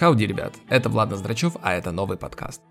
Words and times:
Хауди, 0.00 0.26
ребят, 0.26 0.54
это 0.70 0.88
Влад 0.88 1.10
Ноздрачев, 1.10 1.56
а 1.60 1.74
это 1.74 1.92
новый 1.92 2.16
подкаст. 2.16 2.62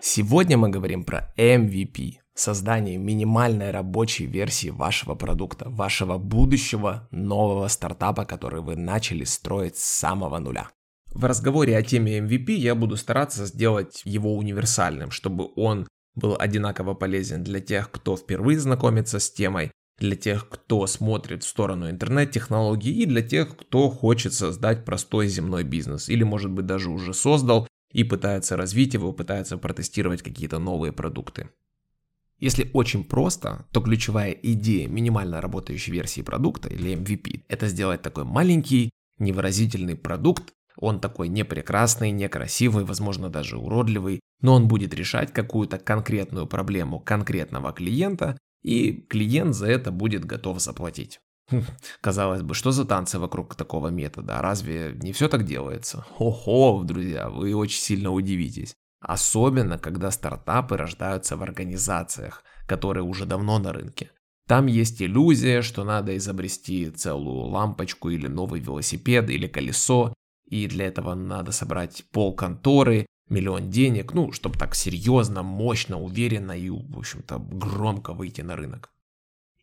Сегодня 0.00 0.56
мы 0.56 0.70
говорим 0.70 1.04
про 1.04 1.34
MVP, 1.36 2.12
создание 2.34 2.96
минимальной 2.96 3.72
рабочей 3.72 4.24
версии 4.24 4.70
вашего 4.70 5.14
продукта, 5.14 5.68
вашего 5.68 6.16
будущего 6.16 7.06
нового 7.10 7.68
стартапа, 7.68 8.24
который 8.24 8.62
вы 8.62 8.76
начали 8.76 9.24
строить 9.24 9.76
с 9.76 9.84
самого 9.84 10.38
нуля. 10.38 10.70
В 11.12 11.26
разговоре 11.26 11.76
о 11.76 11.82
теме 11.82 12.20
MVP 12.20 12.52
я 12.52 12.74
буду 12.74 12.96
стараться 12.96 13.44
сделать 13.44 14.00
его 14.06 14.34
универсальным, 14.34 15.10
чтобы 15.10 15.50
он 15.56 15.86
был 16.14 16.36
одинаково 16.38 16.94
полезен 16.94 17.44
для 17.44 17.60
тех, 17.60 17.90
кто 17.90 18.16
впервые 18.16 18.58
знакомится 18.58 19.18
с 19.18 19.30
темой, 19.30 19.72
для 19.98 20.16
тех, 20.16 20.48
кто 20.48 20.86
смотрит 20.86 21.42
в 21.42 21.48
сторону 21.48 21.90
интернет-технологий 21.90 22.92
и 22.92 23.06
для 23.06 23.22
тех, 23.22 23.56
кто 23.56 23.90
хочет 23.90 24.32
создать 24.32 24.84
простой 24.84 25.28
земной 25.28 25.64
бизнес 25.64 26.08
или 26.08 26.22
может 26.22 26.50
быть 26.50 26.66
даже 26.66 26.90
уже 26.90 27.14
создал 27.14 27.66
и 27.92 28.04
пытается 28.04 28.56
развить 28.56 28.94
его, 28.94 29.12
пытается 29.12 29.58
протестировать 29.58 30.22
какие-то 30.22 30.58
новые 30.58 30.92
продукты. 30.92 31.50
Если 32.38 32.70
очень 32.72 33.02
просто, 33.02 33.66
то 33.72 33.80
ключевая 33.80 34.30
идея 34.30 34.86
минимально 34.86 35.40
работающей 35.40 35.90
версии 35.90 36.20
продукта 36.20 36.68
или 36.68 36.96
MVP– 36.96 37.42
это 37.48 37.66
сделать 37.66 38.02
такой 38.02 38.24
маленький, 38.24 38.90
невыразительный 39.18 39.96
продукт, 39.96 40.52
он 40.76 41.00
такой 41.00 41.26
не 41.26 41.44
прекрасный, 41.44 42.12
не 42.12 42.28
красивый, 42.28 42.84
возможно 42.84 43.28
даже 43.28 43.58
уродливый, 43.58 44.20
но 44.40 44.54
он 44.54 44.68
будет 44.68 44.94
решать 44.94 45.32
какую-то 45.32 45.78
конкретную 45.78 46.46
проблему 46.46 47.00
конкретного 47.00 47.72
клиента 47.72 48.38
и 48.62 48.92
клиент 49.08 49.54
за 49.54 49.66
это 49.66 49.90
будет 49.90 50.24
готов 50.24 50.60
заплатить. 50.60 51.20
Хм, 51.50 51.62
казалось 52.00 52.42
бы, 52.42 52.54
что 52.54 52.72
за 52.72 52.84
танцы 52.84 53.18
вокруг 53.18 53.54
такого 53.54 53.88
метода? 53.88 54.40
Разве 54.42 54.94
не 55.00 55.12
все 55.12 55.28
так 55.28 55.44
делается? 55.44 56.04
Ого, 56.18 56.82
друзья, 56.84 57.30
вы 57.30 57.54
очень 57.54 57.80
сильно 57.80 58.10
удивитесь. 58.10 58.74
Особенно, 59.00 59.78
когда 59.78 60.10
стартапы 60.10 60.76
рождаются 60.76 61.36
в 61.36 61.42
организациях, 61.42 62.42
которые 62.66 63.04
уже 63.04 63.24
давно 63.24 63.58
на 63.58 63.72
рынке. 63.72 64.10
Там 64.46 64.66
есть 64.66 65.00
иллюзия, 65.02 65.62
что 65.62 65.84
надо 65.84 66.16
изобрести 66.16 66.90
целую 66.90 67.46
лампочку 67.46 68.08
или 68.10 68.26
новый 68.28 68.60
велосипед 68.60 69.30
или 69.30 69.46
колесо, 69.46 70.14
и 70.48 70.66
для 70.66 70.86
этого 70.86 71.14
надо 71.14 71.52
собрать 71.52 72.04
пол 72.10 72.34
конторы, 72.34 73.06
миллион 73.30 73.70
денег, 73.70 74.14
ну, 74.14 74.32
чтобы 74.32 74.58
так 74.58 74.74
серьезно, 74.74 75.42
мощно, 75.42 76.00
уверенно 76.00 76.52
и, 76.52 76.70
в 76.70 76.98
общем-то, 76.98 77.38
громко 77.38 78.12
выйти 78.12 78.42
на 78.42 78.56
рынок. 78.56 78.90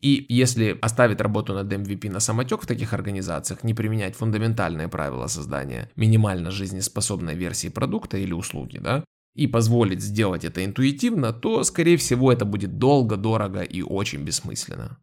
И 0.02 0.26
если 0.30 0.78
оставить 0.82 1.22
работу 1.22 1.54
над 1.54 1.72
MVP 1.72 2.12
на 2.12 2.20
самотек 2.20 2.62
в 2.62 2.68
таких 2.68 2.94
организациях, 2.94 3.64
не 3.64 3.74
применять 3.74 4.16
фундаментальные 4.16 4.88
правила 4.88 5.28
создания 5.28 5.90
минимально 5.96 6.52
жизнеспособной 6.52 7.36
версии 7.36 7.70
продукта 7.70 8.18
или 8.18 8.34
услуги, 8.34 8.78
да, 8.78 9.04
и 9.34 9.48
позволить 9.48 10.02
сделать 10.02 10.46
это 10.46 10.64
интуитивно, 10.64 11.34
то, 11.34 11.64
скорее 11.64 11.98
всего, 11.98 12.32
это 12.32 12.46
будет 12.46 12.78
долго, 12.78 13.18
дорого 13.18 13.62
и 13.62 13.82
очень 13.82 14.24
бессмысленно. 14.24 14.98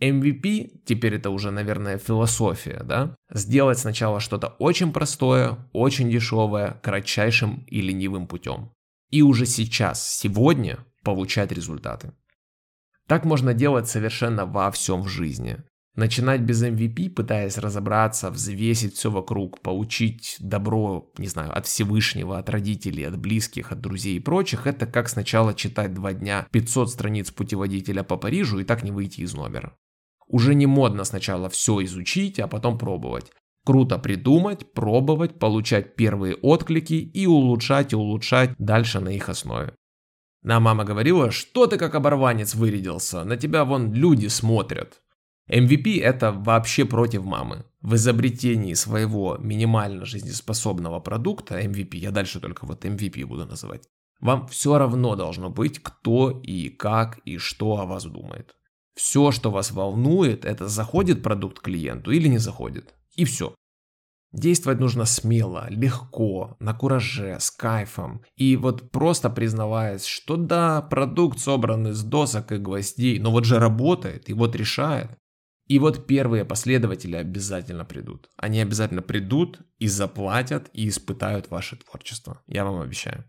MVP, 0.00 0.82
теперь 0.84 1.14
это 1.14 1.30
уже, 1.30 1.50
наверное, 1.50 1.98
философия, 1.98 2.82
да? 2.84 3.16
Сделать 3.32 3.78
сначала 3.78 4.20
что-то 4.20 4.48
очень 4.58 4.92
простое, 4.92 5.68
очень 5.72 6.10
дешевое, 6.10 6.80
кратчайшим 6.82 7.64
и 7.66 7.80
ленивым 7.80 8.26
путем. 8.26 8.72
И 9.10 9.22
уже 9.22 9.46
сейчас, 9.46 10.08
сегодня, 10.08 10.84
получать 11.02 11.52
результаты. 11.52 12.12
Так 13.06 13.24
можно 13.24 13.54
делать 13.54 13.88
совершенно 13.88 14.44
во 14.44 14.70
всем 14.70 15.02
в 15.02 15.08
жизни. 15.08 15.56
Начинать 15.96 16.42
без 16.42 16.62
MVP, 16.62 17.10
пытаясь 17.10 17.58
разобраться, 17.58 18.30
взвесить 18.30 18.94
все 18.94 19.10
вокруг, 19.10 19.62
получить 19.62 20.36
добро, 20.38 21.10
не 21.18 21.26
знаю, 21.26 21.56
от 21.56 21.66
Всевышнего, 21.66 22.38
от 22.38 22.48
родителей, 22.50 23.02
от 23.02 23.18
близких, 23.18 23.72
от 23.72 23.80
друзей 23.80 24.16
и 24.16 24.20
прочих, 24.20 24.68
это 24.68 24.86
как 24.86 25.08
сначала 25.08 25.54
читать 25.54 25.94
два 25.94 26.12
дня 26.12 26.46
500 26.52 26.90
страниц 26.90 27.32
путеводителя 27.32 28.04
по 28.04 28.16
Парижу 28.16 28.60
и 28.60 28.64
так 28.64 28.84
не 28.84 28.92
выйти 28.92 29.22
из 29.22 29.34
номера. 29.34 29.76
Уже 30.28 30.54
не 30.54 30.66
модно 30.66 31.04
сначала 31.04 31.48
все 31.48 31.82
изучить, 31.84 32.38
а 32.38 32.46
потом 32.46 32.78
пробовать. 32.78 33.32
Круто 33.64 33.98
придумать, 33.98 34.72
пробовать, 34.72 35.38
получать 35.38 35.96
первые 35.96 36.36
отклики 36.36 36.94
и 36.94 37.26
улучшать 37.26 37.92
и 37.92 37.96
улучшать 37.96 38.54
дальше 38.58 39.00
на 39.00 39.08
их 39.08 39.28
основе. 39.28 39.74
Нам 40.42 40.62
мама 40.62 40.84
говорила, 40.84 41.30
что 41.30 41.66
ты 41.66 41.78
как 41.78 41.94
оборванец 41.94 42.54
вырядился, 42.54 43.24
на 43.24 43.36
тебя 43.36 43.64
вон 43.64 43.92
люди 43.92 44.28
смотрят. 44.28 45.02
MVP 45.50 46.00
это 46.00 46.30
вообще 46.30 46.84
против 46.84 47.24
мамы. 47.24 47.64
В 47.80 47.94
изобретении 47.94 48.74
своего 48.74 49.38
минимально 49.38 50.04
жизнеспособного 50.04 51.00
продукта 51.00 51.60
MVP, 51.60 51.96
я 51.96 52.10
дальше 52.10 52.40
только 52.40 52.66
вот 52.66 52.84
MVP 52.84 53.24
буду 53.24 53.46
называть, 53.46 53.88
вам 54.20 54.46
все 54.48 54.78
равно 54.78 55.16
должно 55.16 55.48
быть, 55.48 55.82
кто 55.82 56.30
и 56.30 56.68
как 56.68 57.18
и 57.18 57.38
что 57.38 57.78
о 57.78 57.86
вас 57.86 58.04
думает. 58.04 58.57
Все, 58.98 59.30
что 59.30 59.52
вас 59.52 59.70
волнует, 59.70 60.44
это 60.44 60.66
заходит 60.66 61.22
продукт 61.22 61.60
клиенту 61.60 62.10
или 62.10 62.26
не 62.26 62.38
заходит. 62.38 62.96
И 63.14 63.24
все. 63.24 63.54
Действовать 64.32 64.80
нужно 64.80 65.04
смело, 65.04 65.68
легко, 65.70 66.56
на 66.58 66.74
кураже, 66.74 67.36
с 67.38 67.52
кайфом. 67.52 68.24
И 68.34 68.56
вот 68.56 68.90
просто 68.90 69.30
признаваясь, 69.30 70.04
что 70.04 70.36
да, 70.36 70.82
продукт 70.82 71.38
собран 71.38 71.86
из 71.86 72.02
досок 72.02 72.50
и 72.50 72.56
гвоздей, 72.56 73.20
но 73.20 73.30
вот 73.30 73.44
же 73.44 73.60
работает 73.60 74.28
и 74.28 74.32
вот 74.32 74.56
решает. 74.56 75.16
И 75.68 75.78
вот 75.78 76.08
первые 76.08 76.44
последователи 76.44 77.14
обязательно 77.14 77.84
придут. 77.84 78.28
Они 78.36 78.60
обязательно 78.60 79.02
придут 79.02 79.60
и 79.78 79.86
заплатят 79.86 80.70
и 80.72 80.88
испытают 80.88 81.50
ваше 81.50 81.76
творчество. 81.76 82.42
Я 82.48 82.64
вам 82.64 82.80
обещаю. 82.80 83.24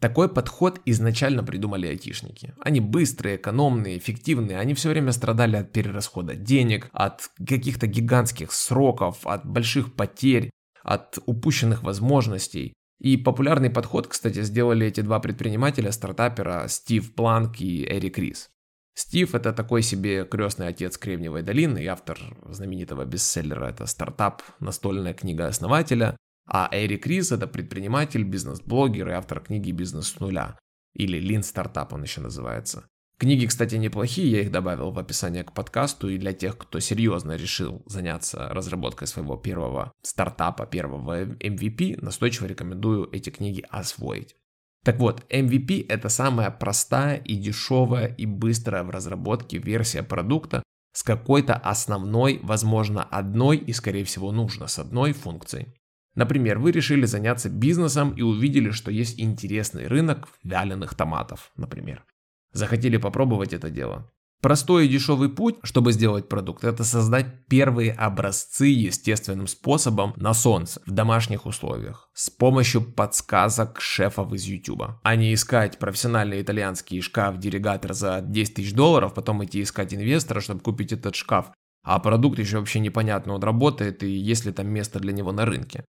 Такой 0.00 0.28
подход 0.28 0.80
изначально 0.84 1.42
придумали 1.42 1.88
айтишники. 1.88 2.54
Они 2.60 2.80
быстрые, 2.80 3.36
экономные, 3.36 3.98
эффективные, 3.98 4.58
они 4.58 4.74
все 4.74 4.90
время 4.90 5.10
страдали 5.10 5.56
от 5.56 5.72
перерасхода 5.72 6.36
денег, 6.36 6.88
от 6.92 7.30
каких-то 7.44 7.88
гигантских 7.88 8.52
сроков, 8.52 9.26
от 9.26 9.44
больших 9.44 9.94
потерь, 9.94 10.50
от 10.84 11.18
упущенных 11.26 11.82
возможностей. 11.82 12.74
И 13.00 13.16
популярный 13.16 13.70
подход, 13.70 14.06
кстати, 14.06 14.42
сделали 14.42 14.86
эти 14.86 15.00
два 15.00 15.18
предпринимателя, 15.18 15.90
стартапера 15.90 16.66
Стив 16.68 17.14
Планк 17.14 17.60
и 17.60 17.84
Эрик 17.84 18.18
Рис. 18.18 18.50
Стив 18.94 19.34
это 19.34 19.52
такой 19.52 19.82
себе 19.82 20.24
крестный 20.24 20.66
отец 20.68 20.98
Кремниевой 20.98 21.42
долины 21.42 21.82
и 21.82 21.86
автор 21.86 22.18
знаменитого 22.48 23.04
бестселлера 23.04 23.66
«Это 23.66 23.86
стартап. 23.86 24.42
Настольная 24.58 25.14
книга 25.14 25.46
основателя», 25.46 26.16
а 26.48 26.68
Эрик 26.72 27.06
Рис 27.06 27.30
это 27.30 27.46
предприниматель, 27.46 28.24
бизнес-блогер 28.24 29.08
и 29.08 29.12
автор 29.12 29.40
книги 29.40 29.70
«Бизнес 29.70 30.08
с 30.08 30.20
нуля». 30.20 30.58
Или 30.94 31.20
Lean 31.20 31.42
Startup 31.42 31.86
он 31.92 32.02
еще 32.02 32.20
называется. 32.20 32.88
Книги, 33.18 33.46
кстати, 33.46 33.74
неплохие, 33.74 34.30
я 34.30 34.40
их 34.42 34.52
добавил 34.52 34.92
в 34.92 34.98
описание 34.98 35.42
к 35.42 35.52
подкасту, 35.52 36.08
и 36.08 36.18
для 36.18 36.32
тех, 36.32 36.56
кто 36.56 36.78
серьезно 36.78 37.32
решил 37.36 37.82
заняться 37.86 38.48
разработкой 38.50 39.08
своего 39.08 39.36
первого 39.36 39.92
стартапа, 40.02 40.66
первого 40.66 41.24
MVP, 41.24 42.00
настойчиво 42.00 42.46
рекомендую 42.46 43.08
эти 43.12 43.30
книги 43.30 43.64
освоить. 43.70 44.36
Так 44.84 45.00
вот, 45.00 45.26
MVP 45.30 45.84
это 45.88 46.08
самая 46.08 46.52
простая 46.52 47.16
и 47.16 47.34
дешевая 47.34 48.06
и 48.06 48.24
быстрая 48.24 48.84
в 48.84 48.90
разработке 48.90 49.58
версия 49.58 50.04
продукта 50.04 50.62
с 50.94 51.02
какой-то 51.02 51.54
основной, 51.54 52.38
возможно, 52.42 53.02
одной 53.02 53.56
и, 53.56 53.72
скорее 53.72 54.04
всего, 54.04 54.30
нужно 54.30 54.68
с 54.68 54.78
одной 54.78 55.12
функцией. 55.12 55.74
Например, 56.18 56.58
вы 56.58 56.72
решили 56.72 57.06
заняться 57.06 57.48
бизнесом 57.48 58.10
и 58.10 58.22
увидели, 58.22 58.72
что 58.72 58.90
есть 58.90 59.20
интересный 59.20 59.86
рынок 59.86 60.26
вяленых 60.42 60.96
томатов, 60.96 61.52
например. 61.56 62.04
Захотели 62.52 62.96
попробовать 62.96 63.52
это 63.52 63.70
дело. 63.70 64.10
Простой 64.42 64.86
и 64.86 64.88
дешевый 64.88 65.28
путь, 65.28 65.58
чтобы 65.62 65.92
сделать 65.92 66.28
продукт, 66.28 66.64
это 66.64 66.82
создать 66.82 67.46
первые 67.46 67.92
образцы 67.92 68.66
естественным 68.66 69.46
способом 69.46 70.12
на 70.16 70.34
солнце, 70.34 70.82
в 70.86 70.90
домашних 70.90 71.46
условиях, 71.46 72.10
с 72.14 72.30
помощью 72.30 72.82
подсказок 72.82 73.80
шефов 73.80 74.32
из 74.32 74.42
YouTube, 74.42 74.98
а 75.00 75.14
не 75.14 75.32
искать 75.32 75.78
профессиональный 75.78 76.42
итальянский 76.42 77.00
шкаф-диригатор 77.00 77.94
за 77.94 78.22
10 78.22 78.54
тысяч 78.54 78.74
долларов, 78.74 79.14
потом 79.14 79.44
идти 79.44 79.62
искать 79.62 79.94
инвестора, 79.94 80.40
чтобы 80.40 80.62
купить 80.62 80.90
этот 80.92 81.14
шкаф, 81.14 81.52
а 81.84 82.00
продукт 82.00 82.40
еще 82.40 82.58
вообще 82.58 82.80
непонятно, 82.80 83.34
он 83.34 83.42
работает 83.44 84.02
и 84.02 84.10
есть 84.10 84.46
ли 84.46 84.52
там 84.52 84.66
место 84.66 84.98
для 84.98 85.12
него 85.12 85.30
на 85.30 85.44
рынке. 85.44 85.84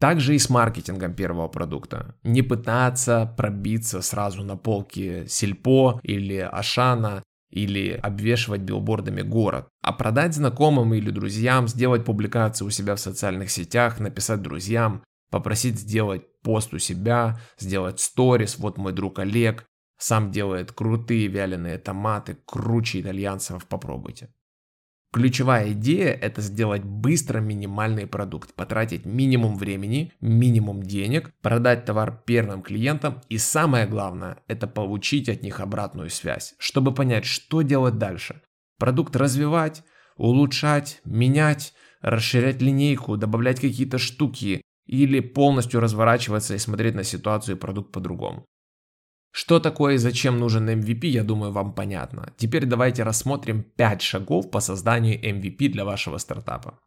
Также 0.00 0.34
и 0.34 0.38
с 0.38 0.50
маркетингом 0.50 1.14
первого 1.14 1.48
продукта. 1.48 2.16
Не 2.22 2.42
пытаться 2.42 3.32
пробиться 3.36 4.02
сразу 4.02 4.42
на 4.42 4.56
полки 4.56 5.24
Сельпо 5.28 6.00
или 6.02 6.38
Ашана, 6.38 7.22
или 7.54 7.92
обвешивать 7.92 8.62
билбордами 8.62 9.22
город, 9.22 9.68
а 9.80 9.92
продать 9.92 10.34
знакомым 10.34 10.92
или 10.92 11.10
друзьям, 11.10 11.68
сделать 11.68 12.04
публикацию 12.04 12.66
у 12.66 12.70
себя 12.70 12.96
в 12.96 13.00
социальных 13.00 13.48
сетях, 13.50 14.00
написать 14.00 14.42
друзьям, 14.42 15.04
попросить 15.30 15.78
сделать 15.78 16.22
пост 16.42 16.74
у 16.74 16.78
себя, 16.78 17.40
сделать 17.56 18.00
сторис, 18.00 18.58
вот 18.58 18.76
мой 18.76 18.92
друг 18.92 19.20
Олег, 19.20 19.66
сам 19.98 20.32
делает 20.32 20.72
крутые 20.72 21.28
вяленые 21.28 21.78
томаты, 21.78 22.36
круче 22.44 23.00
итальянцев, 23.00 23.64
попробуйте. 23.66 24.30
Ключевая 25.14 25.70
идея– 25.74 26.10
это 26.22 26.42
сделать 26.42 26.82
быстро 26.82 27.38
минимальный 27.38 28.04
продукт, 28.04 28.52
потратить 28.52 29.06
минимум 29.06 29.56
времени, 29.56 30.12
минимум 30.20 30.82
денег, 30.82 31.30
продать 31.40 31.84
товар 31.84 32.20
первым 32.26 32.62
клиентам 32.62 33.20
и 33.28 33.38
самое 33.38 33.86
главное– 33.86 34.38
это 34.48 34.66
получить 34.66 35.28
от 35.28 35.40
них 35.40 35.60
обратную 35.60 36.10
связь, 36.10 36.56
чтобы 36.58 36.92
понять, 36.92 37.26
что 37.26 37.62
делать 37.62 37.96
дальше. 37.96 38.42
Продукт 38.76 39.14
развивать, 39.14 39.84
улучшать, 40.16 41.00
менять, 41.04 41.74
расширять 42.00 42.60
линейку, 42.60 43.16
добавлять 43.16 43.60
какие-то 43.60 43.98
штуки 43.98 44.62
или 44.84 45.20
полностью 45.20 45.78
разворачиваться 45.78 46.56
и 46.56 46.58
смотреть 46.58 46.96
на 46.96 47.04
ситуацию 47.04 47.54
и 47.54 47.60
продукт 47.60 47.92
по-другому. 47.92 48.46
Что 49.36 49.58
такое 49.58 49.94
и 49.94 49.98
зачем 49.98 50.38
нужен 50.38 50.68
MVP, 50.68 51.08
я 51.08 51.24
думаю, 51.24 51.50
вам 51.50 51.74
понятно. 51.74 52.32
Теперь 52.36 52.66
давайте 52.66 53.02
рассмотрим 53.02 53.64
5 53.64 54.00
шагов 54.00 54.48
по 54.48 54.60
созданию 54.60 55.20
MVP 55.20 55.70
для 55.70 55.84
вашего 55.84 56.18
стартапа. 56.18 56.78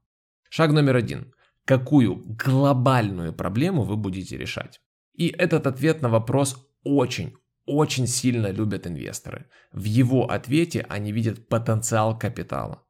Шаг 0.49 0.71
номер 0.71 0.95
один. 0.95 1.33
Какую 1.65 2.23
глобальную 2.45 3.33
проблему 3.33 3.83
вы 3.83 3.97
будете 3.97 4.37
решать? 4.37 4.79
И 5.13 5.27
этот 5.27 5.67
ответ 5.67 6.01
на 6.01 6.07
вопрос 6.07 6.65
очень, 6.85 7.33
очень 7.65 8.07
сильно 8.07 8.49
любят 8.49 8.87
инвесторы. 8.87 9.47
В 9.73 9.83
его 9.83 10.31
ответе 10.31 10.85
они 10.87 11.11
видят 11.11 11.49
потенциал 11.49 12.17
капитала. 12.17 12.81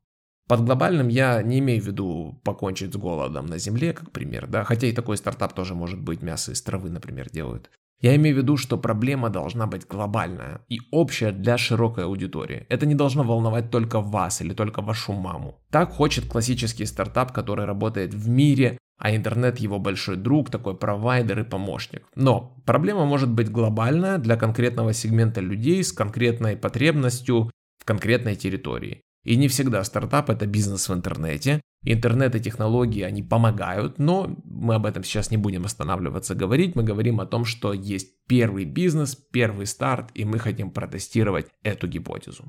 Под 0.47 0.65
глобальным 0.65 1.07
я 1.07 1.41
не 1.41 1.57
имею 1.57 1.81
в 1.81 1.87
виду 1.87 2.39
покончить 2.43 2.93
с 2.93 2.95
голодом 2.95 3.47
на 3.47 3.57
земле, 3.57 3.93
как 3.93 4.11
пример, 4.11 4.45
да, 4.45 4.63
хотя 4.63 4.85
и 4.85 4.93
такой 4.93 5.17
стартап 5.17 5.53
тоже 5.53 5.73
может 5.73 5.99
быть, 5.99 6.21
мясо 6.21 6.51
из 6.51 6.61
травы, 6.61 6.91
например, 6.91 7.31
делают. 7.31 7.71
Я 7.99 8.15
имею 8.15 8.35
в 8.35 8.39
виду, 8.39 8.57
что 8.57 8.77
проблема 8.77 9.29
должна 9.29 9.65
быть 9.65 9.87
глобальная 9.87 10.61
и 10.69 10.79
общая 10.91 11.31
для 11.31 11.57
широкой 11.57 12.03
аудитории. 12.03 12.67
Это 12.69 12.85
не 12.85 12.93
должно 12.93 13.23
волновать 13.23 13.71
только 13.71 14.01
вас 14.01 14.41
или 14.41 14.53
только 14.53 14.81
вашу 14.81 15.13
маму. 15.13 15.59
Так 15.71 15.91
хочет 15.91 16.27
классический 16.27 16.85
стартап, 16.85 17.31
который 17.31 17.65
работает 17.65 18.13
в 18.13 18.29
мире, 18.29 18.77
а 18.99 19.15
интернет 19.15 19.59
его 19.59 19.79
большой 19.79 20.15
друг, 20.15 20.51
такой 20.51 20.75
провайдер 20.75 21.39
и 21.39 21.43
помощник. 21.43 22.03
Но 22.15 22.55
проблема 22.65 23.05
может 23.05 23.29
быть 23.29 23.49
глобальная 23.49 24.17
для 24.19 24.35
конкретного 24.35 24.93
сегмента 24.93 25.41
людей 25.41 25.83
с 25.83 25.91
конкретной 25.91 26.55
потребностью 26.55 27.51
в 27.79 27.85
конкретной 27.85 28.35
территории. 28.35 29.01
И 29.27 29.35
не 29.35 29.49
всегда 29.49 29.83
стартап 29.83 30.29
это 30.29 30.45
бизнес 30.45 30.87
в 30.87 30.93
интернете. 30.93 31.59
Интернет 31.83 32.33
и 32.35 32.39
технологии, 32.39 33.01
они 33.01 33.23
помогают, 33.23 33.99
но 33.99 34.33
мы 34.45 34.75
об 34.75 34.85
этом 34.85 35.03
сейчас 35.03 35.31
не 35.31 35.37
будем 35.37 35.65
останавливаться 35.65 36.33
говорить. 36.33 36.75
Мы 36.75 36.83
говорим 36.83 37.19
о 37.19 37.25
том, 37.25 37.43
что 37.43 37.73
есть 37.73 38.25
первый 38.27 38.63
бизнес, 38.63 39.15
первый 39.15 39.65
старт, 39.65 40.11
и 40.13 40.23
мы 40.23 40.39
хотим 40.39 40.71
протестировать 40.71 41.47
эту 41.61 41.87
гипотезу. 41.87 42.45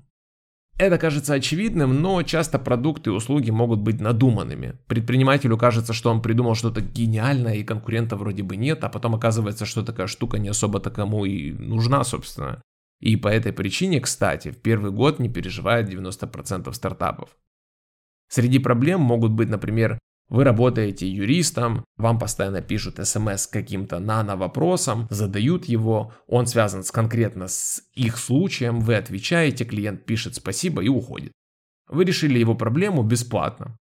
Это 0.78 0.98
кажется 0.98 1.34
очевидным, 1.34 2.00
но 2.00 2.22
часто 2.22 2.60
продукты 2.60 3.10
и 3.10 3.12
услуги 3.12 3.50
могут 3.50 3.80
быть 3.80 4.00
надуманными. 4.00 4.78
Предпринимателю 4.86 5.58
кажется, 5.58 5.92
что 5.92 6.12
он 6.12 6.22
придумал 6.22 6.54
что-то 6.54 6.80
гениальное 6.80 7.56
и 7.56 7.64
конкурента 7.64 8.14
вроде 8.14 8.44
бы 8.44 8.56
нет, 8.56 8.84
а 8.84 8.88
потом 8.88 9.16
оказывается, 9.16 9.66
что 9.66 9.82
такая 9.82 10.06
штука 10.06 10.38
не 10.38 10.50
особо-то 10.50 10.90
кому 10.92 11.25
и 11.25 11.50
нужна, 11.50 12.04
собственно. 12.04 12.62
И 13.00 13.16
по 13.16 13.28
этой 13.28 13.52
причине, 13.52 14.00
кстати, 14.00 14.50
в 14.50 14.60
первый 14.60 14.90
год 14.90 15.18
не 15.18 15.28
переживает 15.28 15.88
90% 15.88 16.72
стартапов. 16.72 17.36
Среди 18.28 18.58
проблем 18.58 19.00
могут 19.00 19.32
быть, 19.32 19.48
например, 19.48 19.98
вы 20.28 20.44
работаете 20.44 21.08
юристом, 21.08 21.84
вам 21.96 22.18
постоянно 22.18 22.60
пишут 22.60 22.96
смс 23.02 23.42
с 23.42 23.46
каким-то 23.46 23.98
нано-вопросом, 23.98 25.06
задают 25.08 25.64
его, 25.64 26.12
он 26.26 26.46
связан 26.46 26.84
с, 26.84 26.90
конкретно 26.90 27.48
с 27.48 27.82
их 27.94 28.18
случаем, 28.18 28.80
вы 28.80 28.96
отвечаете, 28.96 29.64
клиент 29.64 30.04
пишет 30.04 30.34
спасибо 30.34 30.82
и 30.82 30.88
уходит. 30.88 31.32
Вы 31.88 32.04
решили 32.04 32.38
его 32.38 32.54
проблему 32.54 33.02
бесплатно. 33.02 33.78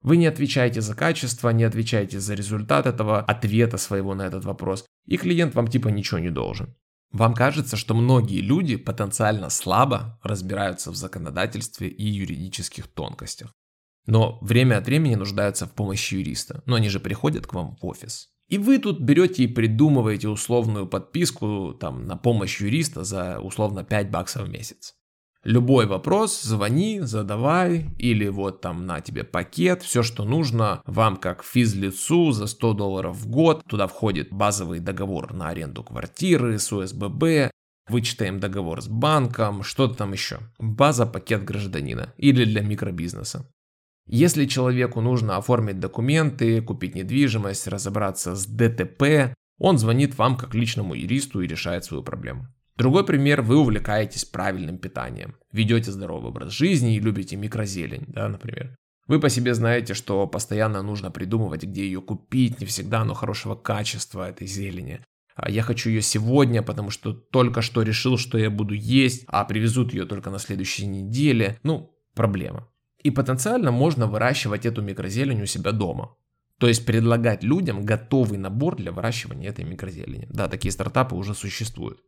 Вы 0.00 0.16
не 0.16 0.26
отвечаете 0.26 0.80
за 0.80 0.94
качество, 0.94 1.50
не 1.50 1.64
отвечаете 1.64 2.20
за 2.20 2.34
результат 2.34 2.86
этого 2.86 3.18
ответа 3.20 3.78
своего 3.78 4.14
на 4.14 4.22
этот 4.22 4.44
вопрос, 4.44 4.86
и 5.06 5.16
клиент 5.16 5.56
вам 5.56 5.66
типа 5.66 5.88
ничего 5.88 6.20
не 6.20 6.30
должен. 6.30 6.76
Вам 7.10 7.34
кажется, 7.34 7.76
что 7.76 7.94
многие 7.94 8.40
люди 8.40 8.76
потенциально 8.76 9.48
слабо 9.48 10.18
разбираются 10.22 10.90
в 10.90 10.96
законодательстве 10.96 11.88
и 11.88 12.06
юридических 12.06 12.86
тонкостях. 12.86 13.52
Но 14.06 14.38
время 14.40 14.78
от 14.78 14.86
времени 14.86 15.14
нуждаются 15.14 15.66
в 15.66 15.72
помощи 15.72 16.14
юриста. 16.14 16.62
Но 16.66 16.76
они 16.76 16.88
же 16.88 17.00
приходят 17.00 17.46
к 17.46 17.54
вам 17.54 17.76
в 17.76 17.86
офис. 17.86 18.28
И 18.48 18.56
вы 18.56 18.78
тут 18.78 19.00
берете 19.00 19.44
и 19.44 19.46
придумываете 19.46 20.28
условную 20.28 20.86
подписку 20.86 21.76
там, 21.78 22.06
на 22.06 22.16
помощь 22.16 22.60
юриста 22.60 23.04
за 23.04 23.38
условно 23.40 23.84
5 23.84 24.10
баксов 24.10 24.48
в 24.48 24.50
месяц. 24.50 24.94
Любой 25.44 25.86
вопрос 25.86 26.42
звони, 26.42 27.00
задавай, 27.00 27.90
или 27.96 28.26
вот 28.26 28.60
там 28.60 28.86
на 28.86 29.00
тебе 29.00 29.22
пакет, 29.22 29.82
все, 29.82 30.02
что 30.02 30.24
нужно 30.24 30.82
вам 30.84 31.16
как 31.16 31.44
физлицу 31.44 32.32
за 32.32 32.46
100 32.48 32.72
долларов 32.74 33.16
в 33.16 33.28
год. 33.28 33.62
Туда 33.68 33.86
входит 33.86 34.32
базовый 34.32 34.80
договор 34.80 35.32
на 35.32 35.48
аренду 35.48 35.84
квартиры 35.84 36.58
с 36.58 36.72
УСББ, 36.72 37.52
вычитаем 37.88 38.40
договор 38.40 38.82
с 38.82 38.88
банком, 38.88 39.62
что-то 39.62 39.94
там 39.94 40.12
еще. 40.12 40.38
База 40.58 41.06
пакет 41.06 41.44
гражданина 41.44 42.14
или 42.16 42.44
для 42.44 42.62
микробизнеса. 42.62 43.48
Если 44.06 44.46
человеку 44.46 45.00
нужно 45.00 45.36
оформить 45.36 45.78
документы, 45.78 46.62
купить 46.62 46.94
недвижимость, 46.94 47.68
разобраться 47.68 48.34
с 48.34 48.46
ДТП, 48.46 49.34
он 49.58 49.78
звонит 49.78 50.16
вам 50.16 50.36
как 50.36 50.54
личному 50.54 50.94
юристу 50.94 51.42
и 51.42 51.46
решает 51.46 51.84
свою 51.84 52.02
проблему. 52.02 52.48
Другой 52.78 53.04
пример, 53.04 53.42
вы 53.42 53.56
увлекаетесь 53.56 54.24
правильным 54.24 54.78
питанием, 54.78 55.34
ведете 55.50 55.90
здоровый 55.90 56.30
образ 56.30 56.52
жизни 56.52 56.94
и 56.94 57.00
любите 57.00 57.34
микрозелень, 57.34 58.04
да, 58.06 58.28
например. 58.28 58.76
Вы 59.08 59.18
по 59.18 59.28
себе 59.28 59.54
знаете, 59.54 59.94
что 59.94 60.28
постоянно 60.28 60.80
нужно 60.82 61.10
придумывать, 61.10 61.64
где 61.64 61.82
ее 61.82 62.00
купить, 62.00 62.60
не 62.60 62.66
всегда 62.66 63.00
оно 63.00 63.14
хорошего 63.14 63.56
качества 63.56 64.28
этой 64.28 64.46
зелени. 64.46 65.00
А 65.34 65.50
я 65.50 65.62
хочу 65.62 65.90
ее 65.90 66.02
сегодня, 66.02 66.62
потому 66.62 66.90
что 66.90 67.12
только 67.12 67.62
что 67.62 67.82
решил, 67.82 68.16
что 68.16 68.38
я 68.38 68.48
буду 68.48 68.74
есть, 68.74 69.24
а 69.26 69.44
привезут 69.44 69.92
ее 69.92 70.04
только 70.04 70.30
на 70.30 70.38
следующей 70.38 70.86
неделе. 70.86 71.58
Ну, 71.64 71.96
проблема. 72.14 72.68
И 73.02 73.10
потенциально 73.10 73.72
можно 73.72 74.06
выращивать 74.06 74.66
эту 74.66 74.82
микрозелень 74.82 75.42
у 75.42 75.46
себя 75.46 75.72
дома. 75.72 76.14
То 76.60 76.68
есть 76.68 76.86
предлагать 76.86 77.42
людям 77.42 77.84
готовый 77.84 78.38
набор 78.38 78.76
для 78.76 78.92
выращивания 78.92 79.48
этой 79.48 79.64
микрозелени. 79.64 80.28
Да, 80.30 80.46
такие 80.46 80.70
стартапы 80.70 81.16
уже 81.16 81.34
существуют. 81.34 82.00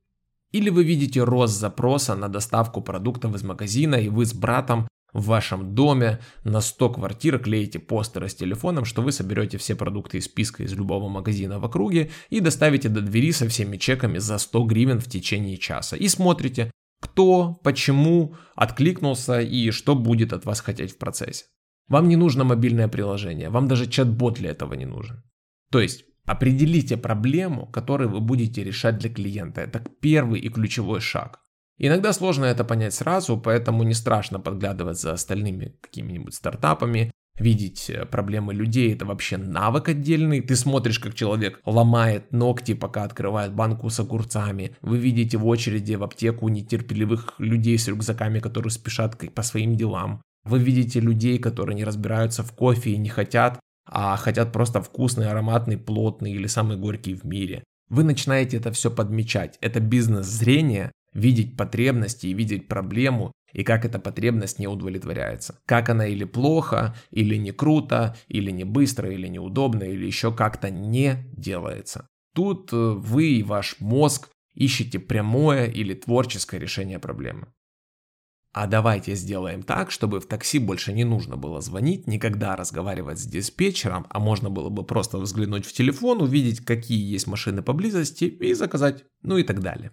Или 0.52 0.70
вы 0.70 0.84
видите 0.84 1.22
рост 1.22 1.58
запроса 1.58 2.14
на 2.14 2.28
доставку 2.28 2.80
продуктов 2.80 3.34
из 3.34 3.42
магазина, 3.42 3.94
и 3.96 4.08
вы 4.08 4.26
с 4.26 4.34
братом 4.34 4.88
в 5.12 5.26
вашем 5.26 5.74
доме 5.74 6.20
на 6.44 6.60
100 6.60 6.90
квартир 6.90 7.38
клеите 7.38 7.78
постеры 7.78 8.28
с 8.28 8.34
телефоном, 8.34 8.84
что 8.84 9.02
вы 9.02 9.12
соберете 9.12 9.58
все 9.58 9.74
продукты 9.74 10.18
из 10.18 10.26
списка 10.26 10.62
из 10.62 10.72
любого 10.72 11.08
магазина 11.08 11.58
в 11.58 11.64
округе 11.64 12.10
и 12.30 12.40
доставите 12.40 12.88
до 12.88 13.00
двери 13.00 13.32
со 13.32 13.48
всеми 13.48 13.76
чеками 13.76 14.18
за 14.18 14.38
100 14.38 14.64
гривен 14.64 15.00
в 15.00 15.08
течение 15.08 15.56
часа. 15.56 15.96
И 15.96 16.08
смотрите, 16.08 16.70
кто, 17.00 17.58
почему 17.64 18.36
откликнулся 18.54 19.40
и 19.40 19.70
что 19.70 19.94
будет 19.94 20.32
от 20.32 20.44
вас 20.44 20.60
хотеть 20.60 20.92
в 20.92 20.98
процессе. 20.98 21.46
Вам 21.88 22.08
не 22.08 22.16
нужно 22.16 22.44
мобильное 22.44 22.88
приложение, 22.88 23.50
вам 23.50 23.66
даже 23.66 23.86
чат-бот 23.88 24.34
для 24.34 24.50
этого 24.50 24.74
не 24.74 24.86
нужен. 24.86 25.22
То 25.72 25.80
есть 25.80 26.04
Определите 26.24 26.96
проблему, 26.96 27.66
которую 27.66 28.10
вы 28.10 28.20
будете 28.20 28.62
решать 28.64 28.98
для 28.98 29.10
клиента. 29.10 29.60
Это 29.60 29.82
первый 30.00 30.40
и 30.40 30.48
ключевой 30.48 31.00
шаг. 31.00 31.40
Иногда 31.78 32.12
сложно 32.12 32.44
это 32.44 32.62
понять 32.64 32.94
сразу, 32.94 33.38
поэтому 33.38 33.82
не 33.84 33.94
страшно 33.94 34.38
подглядывать 34.38 35.00
за 35.00 35.12
остальными 35.12 35.76
какими-нибудь 35.80 36.34
стартапами, 36.34 37.10
видеть 37.40 37.90
э, 37.90 38.04
проблемы 38.04 38.54
людей, 38.54 38.92
это 38.92 39.06
вообще 39.06 39.38
навык 39.38 39.88
отдельный. 39.88 40.40
Ты 40.40 40.56
смотришь, 40.56 40.98
как 40.98 41.14
человек 41.14 41.60
ломает 41.64 42.32
ногти, 42.32 42.74
пока 42.74 43.04
открывает 43.04 43.54
банку 43.54 43.88
с 43.88 43.98
огурцами. 43.98 44.76
Вы 44.82 44.98
видите 44.98 45.38
в 45.38 45.46
очереди 45.46 45.94
в 45.94 46.04
аптеку 46.04 46.48
нетерпеливых 46.48 47.34
людей 47.38 47.78
с 47.78 47.88
рюкзаками, 47.88 48.40
которые 48.40 48.70
спешат 48.70 49.16
по 49.34 49.42
своим 49.42 49.74
делам. 49.74 50.22
Вы 50.44 50.58
видите 50.58 51.00
людей, 51.00 51.38
которые 51.38 51.76
не 51.76 51.84
разбираются 51.84 52.42
в 52.42 52.52
кофе 52.52 52.90
и 52.90 52.98
не 52.98 53.08
хотят 53.08 53.58
а 53.90 54.16
хотят 54.16 54.52
просто 54.52 54.80
вкусный, 54.80 55.28
ароматный, 55.28 55.76
плотный 55.76 56.32
или 56.32 56.46
самый 56.46 56.76
горький 56.76 57.14
в 57.14 57.24
мире. 57.24 57.64
Вы 57.88 58.04
начинаете 58.04 58.56
это 58.56 58.70
все 58.70 58.90
подмечать. 58.90 59.58
Это 59.60 59.80
бизнес-зрение, 59.80 60.92
видеть 61.12 61.56
потребности 61.56 62.28
и 62.28 62.32
видеть 62.32 62.68
проблему, 62.68 63.32
и 63.52 63.64
как 63.64 63.84
эта 63.84 63.98
потребность 63.98 64.60
не 64.60 64.68
удовлетворяется. 64.68 65.58
Как 65.66 65.88
она 65.88 66.06
или 66.06 66.22
плохо, 66.22 66.94
или 67.10 67.34
не 67.34 67.50
круто, 67.50 68.16
или 68.28 68.52
не 68.52 68.62
быстро, 68.62 69.10
или 69.10 69.26
неудобно, 69.26 69.82
или 69.82 70.06
еще 70.06 70.32
как-то 70.32 70.70
не 70.70 71.26
делается. 71.32 72.06
Тут 72.32 72.72
э, 72.72 72.76
вы 72.76 73.32
и 73.32 73.42
ваш 73.42 73.74
мозг 73.80 74.28
ищете 74.54 75.00
прямое 75.00 75.66
или 75.66 75.94
творческое 75.94 76.60
решение 76.60 77.00
проблемы. 77.00 77.48
А 78.52 78.66
давайте 78.66 79.14
сделаем 79.14 79.62
так, 79.62 79.92
чтобы 79.92 80.18
в 80.18 80.26
такси 80.26 80.58
больше 80.58 80.92
не 80.92 81.04
нужно 81.04 81.36
было 81.36 81.60
звонить, 81.60 82.08
никогда 82.08 82.56
разговаривать 82.56 83.20
с 83.20 83.24
диспетчером, 83.24 84.06
а 84.10 84.18
можно 84.18 84.50
было 84.50 84.70
бы 84.70 84.82
просто 84.82 85.18
взглянуть 85.18 85.64
в 85.64 85.72
телефон, 85.72 86.20
увидеть, 86.20 86.64
какие 86.64 87.00
есть 87.12 87.28
машины 87.28 87.62
поблизости 87.62 88.24
и 88.24 88.52
заказать, 88.54 89.04
ну 89.22 89.38
и 89.38 89.44
так 89.44 89.60
далее. 89.60 89.92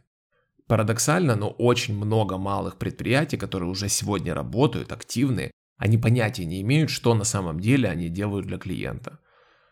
Парадоксально, 0.68 1.36
но 1.36 1.50
очень 1.50 1.96
много 1.96 2.38
малых 2.38 2.78
предприятий, 2.78 3.38
которые 3.38 3.70
уже 3.70 3.90
сегодня 3.90 4.34
работают, 4.34 4.92
активны, 4.92 5.52
Они 5.78 6.00
понятия 6.00 6.44
не 6.46 6.62
имеют, 6.62 6.90
что 6.90 7.14
на 7.14 7.24
самом 7.24 7.60
деле 7.60 7.88
они 7.88 8.10
делают 8.10 8.48
для 8.48 8.58
клиента. 8.58 9.20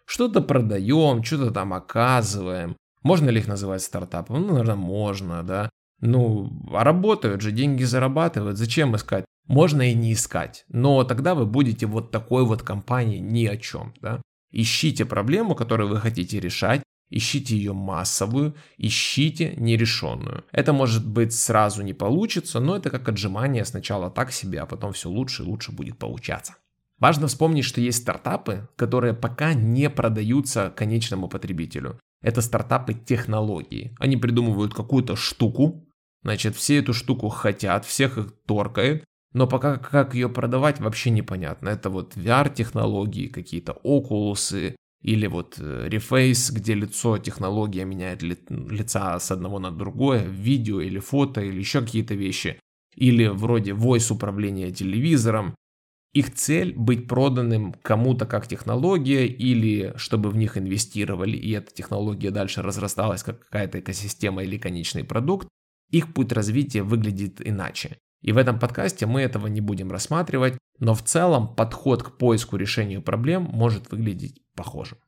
Что-то 0.06 0.42
продаем, 0.42 1.24
что-то 1.24 1.50
там 1.50 1.74
оказываем. 1.74 2.78
Можно 3.02 3.32
ли 3.32 3.40
их 3.40 3.48
называть 3.48 3.82
стартапом? 3.82 4.42
Ну, 4.42 4.50
наверное, 4.50 4.76
можно, 4.76 5.42
да. 5.42 5.72
Ну, 6.02 6.52
а 6.74 6.84
работают 6.84 7.42
же, 7.42 7.52
деньги 7.52 7.84
зарабатывают, 7.84 8.58
зачем 8.58 8.96
искать? 8.96 9.26
Можно 9.48 9.92
и 9.92 9.94
не 9.94 10.14
искать, 10.14 10.66
но 10.70 11.04
тогда 11.04 11.36
вы 11.36 11.46
будете 11.46 11.86
вот 11.86 12.12
такой 12.12 12.46
вот 12.46 12.64
компанией 12.64 13.20
ни 13.20 13.46
о 13.46 13.58
чем, 13.58 13.94
да. 14.02 14.22
Ищите 14.52 15.06
проблему, 15.06 15.54
которую 15.56 15.90
вы 15.90 15.98
хотите 15.98 16.40
решать, 16.40 16.82
ищите 17.10 17.56
ее 17.56 17.74
массовую, 17.74 18.56
ищите 18.78 19.54
нерешенную. 19.58 20.46
Это 20.52 20.74
может 20.74 21.08
быть 21.08 21.34
сразу 21.34 21.84
не 21.84 21.94
получится, 21.94 22.60
но 22.60 22.76
это 22.76 22.90
как 22.90 23.08
отжимание 23.08 23.66
сначала 23.66 24.10
так 24.10 24.32
себе, 24.32 24.62
а 24.62 24.66
потом 24.66 24.94
все 24.94 25.10
лучше 25.10 25.44
и 25.44 25.46
лучше 25.46 25.72
будет 25.72 25.98
получаться. 25.98 26.56
Важно 26.98 27.28
вспомнить, 27.28 27.66
что 27.66 27.82
есть 27.82 28.02
стартапы, 28.02 28.70
которые 28.78 29.14
пока 29.14 29.54
не 29.54 29.90
продаются 29.90 30.74
конечному 30.76 31.28
потребителю. 31.28 32.00
Это 32.22 32.42
стартапы 32.42 32.94
технологии. 32.94 33.96
Они 34.00 34.18
придумывают 34.18 34.74
какую-то 34.74 35.16
штуку, 35.16 35.88
значит, 36.24 36.56
все 36.56 36.80
эту 36.80 36.94
штуку 36.94 37.30
хотят, 37.30 37.86
всех 37.86 38.18
их 38.18 38.34
торкает, 38.46 39.04
но 39.34 39.48
пока 39.48 39.78
как 39.78 40.16
ее 40.16 40.30
продавать 40.30 40.80
вообще 40.80 41.10
непонятно. 41.10 41.70
Это 41.70 41.90
вот 41.90 42.16
VR-технологии, 42.16 43.28
какие-то 43.28 43.74
окулусы, 43.84 44.76
или 45.06 45.28
вот 45.28 45.60
э, 45.60 45.88
Reface, 45.88 46.52
где 46.52 46.74
лицо, 46.74 47.20
технология 47.20 47.86
меняет 47.86 48.24
ли, 48.24 48.38
лица 48.50 49.20
с 49.20 49.30
одного 49.30 49.60
на 49.60 49.70
другое, 49.70 50.26
видео 50.26 50.82
или 50.82 50.98
фото, 50.98 51.42
или 51.42 51.60
еще 51.60 51.82
какие-то 51.82 52.16
вещи. 52.16 52.60
Или 52.96 53.28
вроде 53.28 53.74
voice 53.74 54.12
управления 54.12 54.72
телевизором. 54.72 55.54
Их 56.16 56.34
цель 56.34 56.74
быть 56.74 57.10
проданным 57.10 57.74
кому-то 57.82 58.26
как 58.26 58.48
технология 58.48 59.28
или 59.28 59.92
чтобы 59.98 60.30
в 60.30 60.38
них 60.38 60.58
инвестировали 60.58 61.36
и 61.36 61.52
эта 61.52 61.74
технология 61.74 62.32
дальше 62.32 62.62
разрасталась 62.62 63.22
как 63.22 63.42
какая-то 63.42 63.82
экосистема 63.82 64.42
или 64.42 64.58
конечный 64.58 65.04
продукт. 65.04 65.50
Их 65.92 66.14
путь 66.14 66.32
развития 66.32 66.84
выглядит 66.84 67.46
иначе. 67.46 67.98
И 68.22 68.32
в 68.32 68.38
этом 68.38 68.60
подкасте 68.60 69.06
мы 69.06 69.24
этого 69.24 69.48
не 69.48 69.60
будем 69.60 69.92
рассматривать, 69.92 70.58
но 70.80 70.94
в 70.94 71.04
целом 71.04 71.54
подход 71.54 72.02
к 72.02 72.18
поиску 72.18 72.56
решению 72.56 73.02
проблем 73.02 73.44
может 73.44 73.92
выглядеть 73.92 74.42
похожим. 74.56 75.00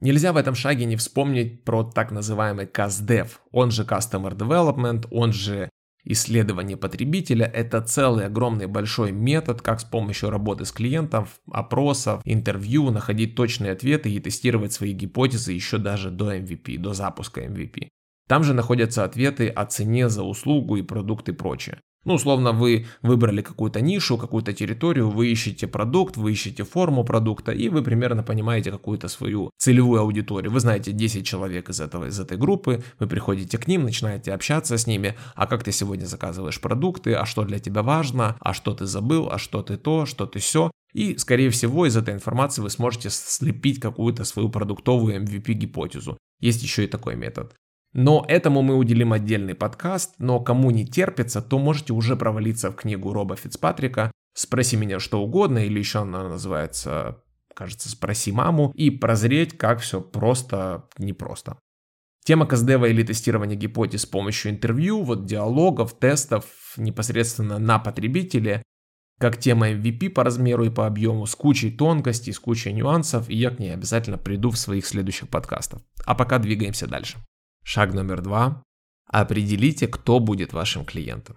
Нельзя 0.00 0.34
в 0.34 0.36
этом 0.36 0.54
шаге 0.54 0.84
не 0.84 0.96
вспомнить 0.96 1.64
про 1.64 1.82
так 1.82 2.10
называемый 2.10 2.66
CastDev, 2.66 3.30
он 3.52 3.70
же 3.70 3.84
Customer 3.84 4.36
Development, 4.36 5.08
он 5.10 5.32
же 5.32 5.70
исследование 6.04 6.76
потребителя. 6.76 7.46
Это 7.46 7.80
целый 7.80 8.26
огромный 8.26 8.66
большой 8.66 9.12
метод, 9.12 9.62
как 9.62 9.80
с 9.80 9.84
помощью 9.84 10.30
работы 10.30 10.64
с 10.64 10.72
клиентом, 10.72 11.26
опросов, 11.50 12.20
интервью 12.24 12.90
находить 12.90 13.34
точные 13.34 13.72
ответы 13.72 14.10
и 14.10 14.20
тестировать 14.20 14.72
свои 14.72 14.92
гипотезы 14.92 15.52
еще 15.52 15.78
даже 15.78 16.10
до 16.10 16.34
MVP, 16.36 16.78
до 16.78 16.94
запуска 16.94 17.44
MVP. 17.44 17.88
Там 18.28 18.44
же 18.44 18.54
находятся 18.54 19.04
ответы 19.04 19.48
о 19.48 19.66
цене 19.66 20.08
за 20.08 20.22
услугу 20.22 20.76
и 20.76 20.82
продукты 20.82 21.32
и 21.32 21.34
прочее. 21.34 21.80
Ну, 22.04 22.14
условно, 22.14 22.52
вы 22.52 22.86
выбрали 23.02 23.42
какую-то 23.42 23.80
нишу, 23.80 24.18
какую-то 24.18 24.52
территорию, 24.52 25.08
вы 25.08 25.28
ищете 25.28 25.68
продукт, 25.68 26.16
вы 26.16 26.32
ищете 26.32 26.64
форму 26.64 27.04
продукта, 27.04 27.52
и 27.52 27.68
вы 27.68 27.82
примерно 27.82 28.24
понимаете 28.24 28.72
какую-то 28.72 29.06
свою 29.06 29.50
целевую 29.58 30.00
аудиторию. 30.00 30.50
Вы 30.50 30.58
знаете 30.58 30.90
10 30.90 31.24
человек 31.24 31.70
из, 31.70 31.80
этого, 31.80 32.06
из 32.06 32.18
этой 32.18 32.36
группы, 32.36 32.82
вы 32.98 33.06
приходите 33.06 33.56
к 33.56 33.68
ним, 33.68 33.84
начинаете 33.84 34.32
общаться 34.32 34.78
с 34.78 34.86
ними, 34.88 35.14
а 35.36 35.46
как 35.46 35.62
ты 35.62 35.70
сегодня 35.70 36.06
заказываешь 36.06 36.60
продукты, 36.60 37.14
а 37.14 37.24
что 37.24 37.44
для 37.44 37.60
тебя 37.60 37.82
важно, 37.84 38.36
а 38.40 38.52
что 38.52 38.74
ты 38.74 38.86
забыл, 38.86 39.28
а 39.30 39.38
что 39.38 39.62
ты 39.62 39.76
то, 39.76 40.04
что 40.04 40.26
ты 40.26 40.40
все. 40.40 40.72
И, 40.92 41.16
скорее 41.18 41.50
всего, 41.50 41.86
из 41.86 41.96
этой 41.96 42.14
информации 42.14 42.62
вы 42.62 42.70
сможете 42.70 43.10
слепить 43.10 43.78
какую-то 43.78 44.24
свою 44.24 44.48
продуктовую 44.48 45.22
MVP-гипотезу. 45.22 46.18
Есть 46.40 46.62
еще 46.62 46.84
и 46.84 46.88
такой 46.88 47.14
метод. 47.14 47.54
Но 47.92 48.24
этому 48.26 48.62
мы 48.62 48.76
уделим 48.76 49.12
отдельный 49.12 49.54
подкаст, 49.54 50.14
но 50.18 50.40
кому 50.40 50.70
не 50.70 50.86
терпится, 50.86 51.42
то 51.42 51.58
можете 51.58 51.92
уже 51.92 52.16
провалиться 52.16 52.70
в 52.70 52.76
книгу 52.76 53.12
Роба 53.12 53.36
Фицпатрика 53.36 54.10
«Спроси 54.34 54.76
меня 54.76 54.98
что 54.98 55.22
угодно» 55.22 55.58
или 55.58 55.78
еще 55.78 56.00
она 56.00 56.26
называется, 56.28 57.22
кажется, 57.54 57.90
«Спроси 57.90 58.32
маму» 58.32 58.72
и 58.74 58.88
прозреть, 58.90 59.58
как 59.58 59.80
все 59.80 60.00
просто 60.00 60.88
непросто. 60.96 61.58
Тема 62.24 62.46
каздева 62.46 62.86
или 62.86 63.02
тестирования 63.02 63.56
гипотез 63.56 64.02
с 64.02 64.06
помощью 64.06 64.52
интервью, 64.52 65.02
вот 65.02 65.26
диалогов, 65.26 65.98
тестов 65.98 66.46
непосредственно 66.78 67.58
на 67.58 67.78
потребителе, 67.78 68.62
как 69.18 69.36
тема 69.36 69.70
MVP 69.70 70.10
по 70.10 70.24
размеру 70.24 70.64
и 70.64 70.70
по 70.70 70.86
объему, 70.86 71.26
с 71.26 71.34
кучей 71.34 71.70
тонкостей, 71.70 72.32
с 72.32 72.38
кучей 72.38 72.72
нюансов, 72.72 73.28
и 73.28 73.36
я 73.36 73.50
к 73.50 73.58
ней 73.58 73.74
обязательно 73.74 74.18
приду 74.18 74.50
в 74.50 74.58
своих 74.58 74.86
следующих 74.86 75.28
подкастах. 75.28 75.82
А 76.06 76.14
пока 76.14 76.38
двигаемся 76.38 76.86
дальше. 76.86 77.18
Шаг 77.62 77.94
номер 77.94 78.22
два. 78.22 78.62
Определите, 79.06 79.88
кто 79.88 80.20
будет 80.20 80.52
вашим 80.52 80.84
клиентом. 80.84 81.36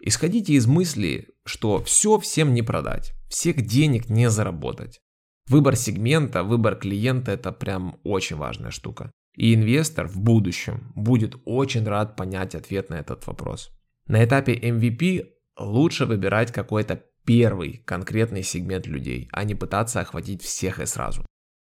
Исходите 0.00 0.54
из 0.54 0.66
мысли, 0.66 1.28
что 1.44 1.82
все 1.82 2.18
всем 2.18 2.54
не 2.54 2.62
продать, 2.62 3.12
всех 3.28 3.66
денег 3.66 4.08
не 4.08 4.30
заработать. 4.30 5.00
Выбор 5.48 5.76
сегмента, 5.76 6.42
выбор 6.42 6.76
клиента– 6.76 7.32
это 7.32 7.52
прям 7.52 7.98
очень 8.04 8.36
важная 8.36 8.70
штука. 8.70 9.10
И 9.36 9.54
инвестор 9.54 10.06
в 10.06 10.18
будущем 10.18 10.92
будет 10.94 11.34
очень 11.44 11.84
рад 11.84 12.16
понять 12.16 12.54
ответ 12.54 12.88
на 12.88 12.94
этот 12.94 13.26
вопрос. 13.26 13.70
На 14.06 14.24
этапе 14.24 14.54
MVP 14.54 15.26
лучше 15.58 16.06
выбирать 16.06 16.52
какой-то 16.52 17.02
первый 17.24 17.82
конкретный 17.84 18.42
сегмент 18.42 18.86
людей, 18.86 19.28
а 19.32 19.44
не 19.44 19.54
пытаться 19.54 20.00
охватить 20.00 20.42
всех 20.42 20.80
и 20.80 20.86
сразу. 20.86 21.24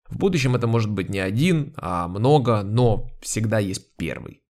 В 0.10 0.18
будущем 0.18 0.56
это 0.56 0.68
может 0.68 0.90
быть 0.90 1.10
не 1.10 1.20
один, 1.20 1.74
а 1.78 2.08
много, 2.08 2.64
но 2.64 3.10
всегда 3.22 3.60
есть 3.60 3.96
первый. 3.96 4.42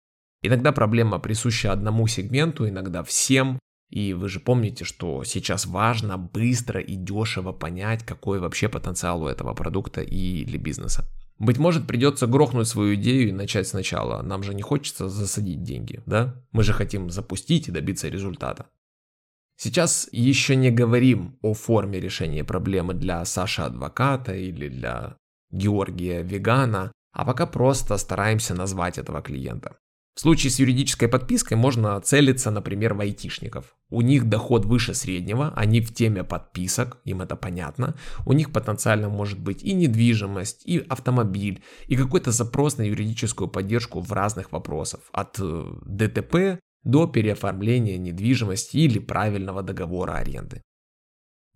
Иногда 0.41 0.71
проблема 0.71 1.19
присуща 1.19 1.71
одному 1.71 2.07
сегменту, 2.07 2.67
иногда 2.67 3.03
всем. 3.03 3.59
И 3.89 4.13
вы 4.13 4.29
же 4.29 4.39
помните, 4.39 4.85
что 4.85 5.23
сейчас 5.23 5.65
важно 5.65 6.17
быстро 6.17 6.79
и 6.79 6.95
дешево 6.95 7.51
понять, 7.51 8.05
какой 8.05 8.39
вообще 8.39 8.69
потенциал 8.69 9.23
у 9.23 9.27
этого 9.27 9.53
продукта 9.53 10.01
или 10.01 10.57
бизнеса. 10.57 11.09
Быть 11.39 11.57
может, 11.57 11.87
придется 11.87 12.27
грохнуть 12.27 12.67
свою 12.67 12.95
идею 12.95 13.29
и 13.29 13.33
начать 13.33 13.67
сначала. 13.67 14.21
Нам 14.21 14.43
же 14.43 14.53
не 14.53 14.61
хочется 14.61 15.09
засадить 15.09 15.63
деньги, 15.63 16.01
да? 16.05 16.35
Мы 16.51 16.63
же 16.63 16.73
хотим 16.73 17.09
запустить 17.09 17.67
и 17.67 17.71
добиться 17.71 18.09
результата. 18.09 18.67
Сейчас 19.57 20.07
еще 20.11 20.55
не 20.55 20.69
говорим 20.71 21.37
о 21.41 21.53
форме 21.53 21.99
решения 21.99 22.43
проблемы 22.45 22.93
для 22.93 23.25
Саши 23.25 23.61
Адвоката 23.61 24.33
или 24.33 24.69
для 24.69 25.17
Георгия 25.51 26.21
Вегана, 26.21 26.91
а 27.11 27.25
пока 27.25 27.45
просто 27.45 27.97
стараемся 27.97 28.53
назвать 28.53 28.97
этого 28.97 29.21
клиента. 29.21 29.77
В 30.19 30.21
случае 30.21 30.51
с 30.51 30.59
юридической 30.59 31.07
подпиской 31.07 31.55
можно 31.55 31.97
целиться, 32.01 32.51
например, 32.51 32.93
в 32.93 32.99
айтишников. 32.99 33.77
У 33.89 34.01
них 34.01 34.27
доход 34.27 34.65
выше 34.65 34.93
среднего, 34.93 35.53
они 35.55 35.79
в 35.79 35.93
теме 35.93 36.25
подписок, 36.25 36.97
им 37.05 37.21
это 37.21 37.37
понятно. 37.37 37.95
У 38.25 38.33
них 38.33 38.51
потенциально 38.51 39.07
может 39.07 39.39
быть 39.39 39.63
и 39.63 39.73
недвижимость, 39.73 40.65
и 40.65 40.79
автомобиль, 40.89 41.63
и 41.87 41.95
какой-то 41.95 42.31
запрос 42.31 42.77
на 42.77 42.81
юридическую 42.81 43.47
поддержку 43.47 44.01
в 44.01 44.11
разных 44.11 44.51
вопросах. 44.51 44.99
От 45.13 45.39
э, 45.39 45.65
ДТП 45.85 46.59
до 46.83 47.07
переоформления 47.07 47.97
недвижимости 47.97 48.75
или 48.75 48.99
правильного 48.99 49.63
договора 49.63 50.13
аренды. 50.13 50.61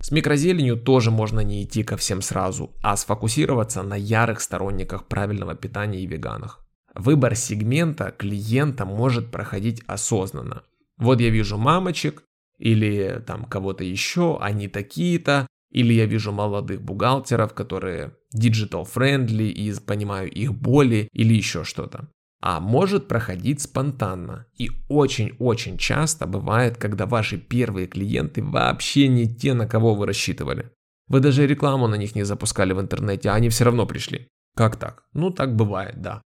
С 0.04 0.12
микрозеленью 0.12 0.76
тоже 0.76 1.12
можно 1.12 1.40
не 1.40 1.64
идти 1.64 1.82
ко 1.82 1.96
всем 1.96 2.22
сразу, 2.22 2.76
а 2.84 2.98
сфокусироваться 2.98 3.84
на 3.84 3.94
ярых 3.94 4.42
сторонниках 4.42 5.08
правильного 5.08 5.56
питания 5.56 6.02
и 6.02 6.06
веганах. 6.06 6.60
Выбор 6.94 7.36
сегмента 7.36 8.12
клиента 8.12 8.86
может 8.86 9.32
проходить 9.32 9.82
осознанно. 9.88 10.64
Вот 10.98 11.22
я 11.22 11.30
вижу 11.30 11.58
мамочек 11.58 12.24
или 12.60 13.24
там 13.26 13.46
кого-то 13.46 13.86
еще, 13.86 14.38
они 14.42 14.68
такие-то, 14.68 15.48
или 15.72 15.94
я 15.94 16.06
вижу 16.06 16.34
молодых 16.34 16.82
бухгалтеров, 16.82 17.54
которые 17.54 18.18
digital 18.36 18.86
friendly 18.86 19.48
и 19.48 19.74
понимаю 19.80 20.30
их 20.30 20.54
боли 20.54 21.08
или 21.14 21.34
еще 21.34 21.64
что-то 21.64 22.10
а 22.46 22.60
может 22.60 23.08
проходить 23.08 23.62
спонтанно. 23.62 24.48
И 24.58 24.70
очень-очень 24.90 25.78
часто 25.78 26.28
бывает, 26.28 26.76
когда 26.76 27.06
ваши 27.06 27.38
первые 27.38 27.88
клиенты 27.88 28.44
вообще 28.44 29.08
не 29.08 29.34
те, 29.34 29.54
на 29.54 29.66
кого 29.66 29.96
вы 29.96 30.06
рассчитывали. 30.08 30.70
Вы 31.08 31.22
даже 31.22 31.48
рекламу 31.48 31.88
на 31.88 31.96
них 31.96 32.16
не 32.16 32.24
запускали 32.24 32.74
в 32.74 32.82
интернете, 32.82 33.30
а 33.30 33.36
они 33.36 33.48
все 33.48 33.64
равно 33.64 33.86
пришли. 33.86 34.28
Как 34.58 34.76
так? 34.76 35.06
Ну 35.14 35.30
так 35.30 35.56
бывает, 35.56 36.02
да. 36.02 36.22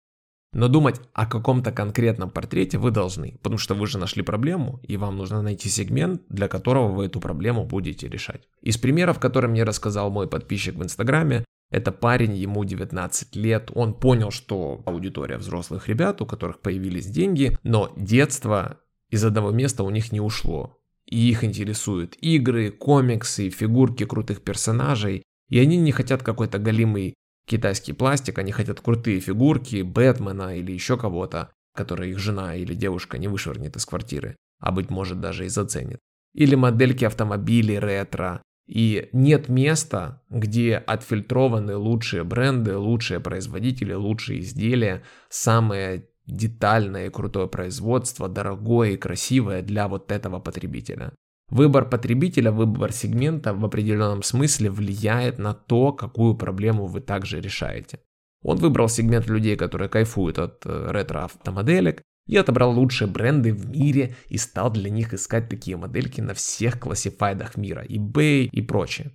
Но 0.52 0.68
думать 0.68 1.00
о 1.14 1.26
каком-то 1.26 1.73
конкретном 1.73 2.30
портрете 2.30 2.78
вы 2.78 2.92
должны, 2.92 3.40
потому 3.42 3.59
что 3.59 3.75
вы 3.75 3.88
же 3.88 3.99
нашли 3.99 4.23
проблему, 4.23 4.78
и 4.85 4.97
вам 4.97 5.16
нужно 5.16 5.42
найти 5.42 5.68
сегмент, 5.68 6.23
для 6.28 6.47
которого 6.47 6.92
вы 6.92 7.06
эту 7.06 7.18
проблему 7.18 7.64
будете 7.64 8.09
решать. 8.09 8.47
Из 8.62 8.78
примеров, 8.78 9.18
которые 9.18 9.50
мне 9.50 9.64
рассказал 9.64 10.12
мой 10.12 10.28
подписчик 10.28 10.76
в 10.76 10.83
Инстаграме, 10.85 11.44
это 11.71 11.92
парень, 11.92 12.35
ему 12.37 12.64
19 12.64 13.37
лет, 13.37 13.71
он 13.75 13.94
понял, 13.94 14.30
что 14.30 14.83
аудитория 14.87 15.38
взрослых 15.38 15.88
ребят, 15.88 16.21
у 16.23 16.26
которых 16.26 16.61
появились 16.61 17.06
деньги, 17.06 17.59
но 17.62 17.92
детство 17.97 18.80
из 19.11 19.25
одного 19.25 19.50
места 19.50 19.83
у 19.83 19.90
них 19.90 20.12
не 20.12 20.21
ушло. 20.21 20.78
и 21.06 21.30
их 21.30 21.44
интересуют 21.44 22.16
игры, 22.21 22.71
комиксы, 22.71 23.50
фигурки 23.50 24.06
крутых 24.06 24.42
персонажей, 24.42 25.23
и 25.50 25.59
они 25.59 25.76
не 25.76 25.92
хотят 25.92 26.23
какой-то 26.23 26.59
голимый 26.59 27.14
китайский 27.47 27.92
пластик, 27.92 28.38
они 28.38 28.52
хотят 28.52 28.80
крутые 28.80 29.21
фигурки, 29.21 29.83
Бэтмена 29.83 30.56
или 30.56 30.73
еще 30.73 30.97
кого-то, 30.97 31.52
который 31.75 32.11
их 32.11 32.18
жена 32.18 32.54
или 32.54 32.75
девушка 32.75 33.18
не 33.18 33.28
вышвырнет 33.28 33.76
из 33.76 33.85
квартиры, 33.85 34.37
а 34.61 34.73
быть 34.73 34.90
может 34.90 35.21
даже 35.21 35.44
и 35.44 35.49
заценит. 35.49 35.99
Или 36.33 36.54
модельки 36.54 37.04
автомобилей 37.04 37.78
ретро. 37.78 38.42
И 38.66 39.11
нет 39.12 39.49
места, 39.49 40.23
где 40.30 40.76
отфильтрованы 40.76 41.76
лучшие 41.76 42.25
бренды, 42.25 42.76
лучшие 42.76 43.21
производители, 43.21 43.92
лучшие 43.92 44.40
изделия, 44.40 45.02
самое 45.28 46.09
детальное 46.26 47.06
и 47.06 47.11
крутое 47.11 47.47
производство, 47.47 48.28
дорогое 48.28 48.92
и 48.92 48.97
красивое 48.97 49.62
для 49.62 49.88
вот 49.88 50.11
этого 50.11 50.40
потребителя. 50.40 51.12
Выбор 51.50 51.88
потребителя, 51.88 52.50
выбор 52.50 52.92
сегмента 52.92 53.52
в 53.52 53.64
определенном 53.64 54.23
смысле 54.23 54.71
влияет 54.71 55.38
на 55.38 55.52
то, 55.52 55.92
какую 55.92 56.35
проблему 56.35 56.87
вы 56.87 57.00
также 57.00 57.40
решаете. 57.40 58.00
Он 58.42 58.56
выбрал 58.56 58.88
сегмент 58.88 59.26
людей, 59.28 59.56
которые 59.56 59.88
кайфуют 59.88 60.38
от 60.38 60.64
э, 60.64 60.90
ретро-автомоделек, 60.90 62.02
и 62.26 62.37
отобрал 62.37 62.73
лучшие 62.73 63.09
бренды 63.09 63.52
в 63.52 63.69
мире 63.69 64.14
и 64.28 64.38
стал 64.38 64.71
для 64.71 64.90
них 64.90 65.14
искать 65.14 65.49
такие 65.49 65.76
модельки 65.76 66.21
на 66.21 66.35
всех 66.35 66.81
классифайдах 66.81 67.57
мира, 67.57 67.85
eBay 67.85 68.45
и 68.45 68.62
прочее 68.62 69.12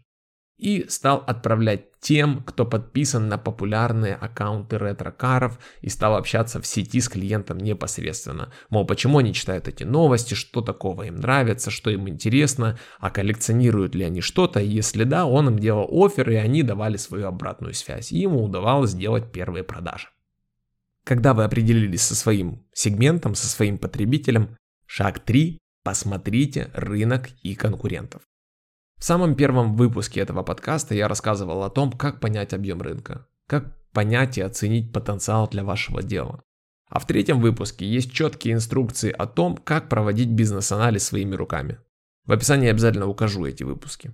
и 0.60 0.86
стал 0.90 1.24
отправлять 1.26 1.86
тем, 2.02 2.44
кто 2.44 2.66
подписан 2.66 3.30
на 3.30 3.38
популярные 3.38 4.16
аккаунты 4.16 4.78
ретро-каров 4.78 5.58
и 5.82 5.90
стал 5.90 6.16
общаться 6.16 6.62
в 6.62 6.68
сети 6.68 7.00
с 7.00 7.10
клиентом 7.10 7.58
непосредственно. 7.58 8.52
Мол, 8.70 8.86
почему 8.86 9.20
они 9.20 9.34
читают 9.34 9.68
эти 9.68 9.84
новости, 9.84 10.34
что 10.34 10.62
такого 10.62 11.04
им 11.04 11.16
нравится, 11.16 11.72
что 11.72 11.90
им 11.90 12.08
интересно, 12.10 12.78
а 13.00 13.10
коллекционируют 13.10 13.96
ли 13.96 14.04
они 14.04 14.22
что-то, 14.22 14.60
если 14.60 15.06
да, 15.06 15.26
он 15.26 15.48
им 15.48 15.60
делал 15.60 15.88
офер, 15.92 16.30
и 16.30 16.36
они 16.36 16.62
давали 16.62 16.98
свою 16.98 17.28
обратную 17.28 17.74
связь, 17.74 18.12
и 18.12 18.20
ему 18.20 18.44
удавалось 18.44 18.92
сделать 18.92 19.32
первые 19.32 19.64
продажи. 19.64 20.08
Когда 21.04 21.34
вы 21.34 21.44
определились 21.44 22.02
со 22.02 22.16
своим 22.16 22.66
сегментом, 22.74 23.36
со 23.36 23.48
своим 23.48 23.78
потребителем, 23.78 24.58
шаг 24.86 25.20
3– 25.20 25.58
посмотрите 25.84 26.70
рынок 26.74 27.30
и 27.42 27.56
конкурентов. 27.56 28.22
В 29.00 29.04
самом 29.04 29.36
первом 29.36 29.76
выпуске 29.76 30.20
этого 30.20 30.44
подкаста 30.44 30.94
я 30.94 31.08
рассказывал 31.08 31.64
о 31.64 31.70
том, 31.70 31.92
как 31.92 32.20
понять 32.20 32.54
объем 32.54 32.82
рынка, 32.82 33.28
как 33.48 33.78
понять 33.92 34.38
и 34.38 34.42
оценить 34.42 34.92
потенциал 34.92 35.48
для 35.48 35.64
вашего 35.64 36.04
дела. 36.04 36.44
А 36.90 37.00
в 37.00 37.08
третьем 37.08 37.40
выпуске 37.40 37.88
есть 37.88 38.12
четкие 38.12 38.56
инструкции 38.56 39.12
о 39.12 39.26
том, 39.26 39.56
как 39.58 39.90
проводить 39.90 40.30
бизнес-анализ 40.30 41.06
своими 41.06 41.36
руками. 41.36 41.78
В 42.26 42.32
описании 42.32 42.70
обязательно 42.70 43.08
укажу 43.08 43.46
эти 43.46 43.64
выпуски. 43.64 44.12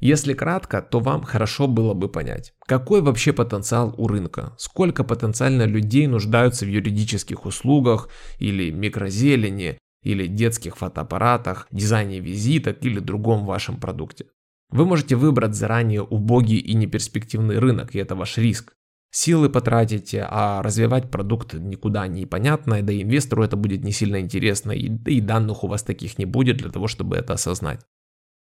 Если 0.00 0.32
кратко, 0.32 0.80
то 0.80 1.00
вам 1.00 1.24
хорошо 1.24 1.66
было 1.66 1.92
бы 1.92 2.08
понять, 2.08 2.54
какой 2.66 3.02
вообще 3.02 3.32
потенциал 3.32 3.94
у 3.98 4.06
рынка, 4.06 4.54
сколько 4.56 5.02
потенциально 5.02 5.64
людей 5.64 6.06
нуждаются 6.06 6.64
в 6.64 6.68
юридических 6.68 7.44
услугах 7.44 8.08
или 8.38 8.70
микрозелени, 8.70 9.78
или 10.04 10.28
детских 10.28 10.76
фотоаппаратах, 10.76 11.66
дизайне 11.72 12.20
визиток 12.20 12.84
или 12.84 13.00
другом 13.00 13.44
вашем 13.44 13.80
продукте. 13.80 14.26
Вы 14.70 14.84
можете 14.84 15.16
выбрать 15.16 15.56
заранее 15.56 16.02
убогий 16.02 16.58
и 16.58 16.74
неперспективный 16.74 17.58
рынок, 17.58 17.94
и 17.94 17.98
это 17.98 18.14
ваш 18.14 18.38
риск. 18.38 18.74
Силы 19.10 19.48
потратите, 19.48 20.26
а 20.28 20.62
развивать 20.62 21.10
продукт 21.10 21.54
никуда 21.54 22.06
не 22.06 22.26
понятно, 22.26 22.82
да 22.82 22.92
и 22.92 23.02
инвестору 23.02 23.42
это 23.42 23.56
будет 23.56 23.82
не 23.82 23.90
сильно 23.90 24.20
интересно, 24.20 24.70
и, 24.72 24.88
да 24.88 25.10
и 25.10 25.20
данных 25.20 25.64
у 25.64 25.66
вас 25.66 25.82
таких 25.82 26.18
не 26.18 26.26
будет 26.26 26.58
для 26.58 26.70
того, 26.70 26.86
чтобы 26.86 27.16
это 27.16 27.32
осознать. 27.32 27.80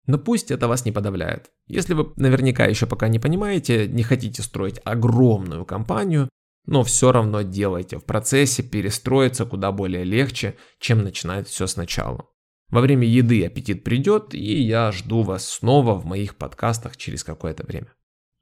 Но 0.08 0.18
пусть 0.18 0.50
это 0.50 0.68
вас 0.68 0.86
не 0.86 0.90
подавляет. 0.90 1.50
Если 1.66 1.92
вы 1.92 2.14
наверняка 2.16 2.64
еще 2.64 2.86
пока 2.86 3.08
не 3.08 3.18
понимаете, 3.18 3.86
не 3.86 4.02
хотите 4.02 4.42
строить 4.42 4.80
огромную 4.82 5.66
компанию, 5.66 6.30
но 6.64 6.82
все 6.82 7.12
равно 7.12 7.42
делайте. 7.42 7.98
В 7.98 8.04
процессе 8.04 8.62
перестроиться 8.62 9.44
куда 9.44 9.70
более 9.70 10.04
легче, 10.04 10.56
чем 10.80 11.04
начинать 11.04 11.46
все 11.46 11.66
сначала. 11.66 12.26
Во 12.70 12.80
время 12.80 13.06
еды 13.06 13.44
аппетит 13.44 13.84
придет, 13.84 14.32
и 14.32 14.62
я 14.62 14.92
жду 14.92 15.22
вас 15.22 15.46
снова 15.46 15.94
в 15.94 16.06
моих 16.06 16.36
подкастах 16.36 16.96
через 16.96 17.22
какое-то 17.22 17.66
время. 17.66 17.92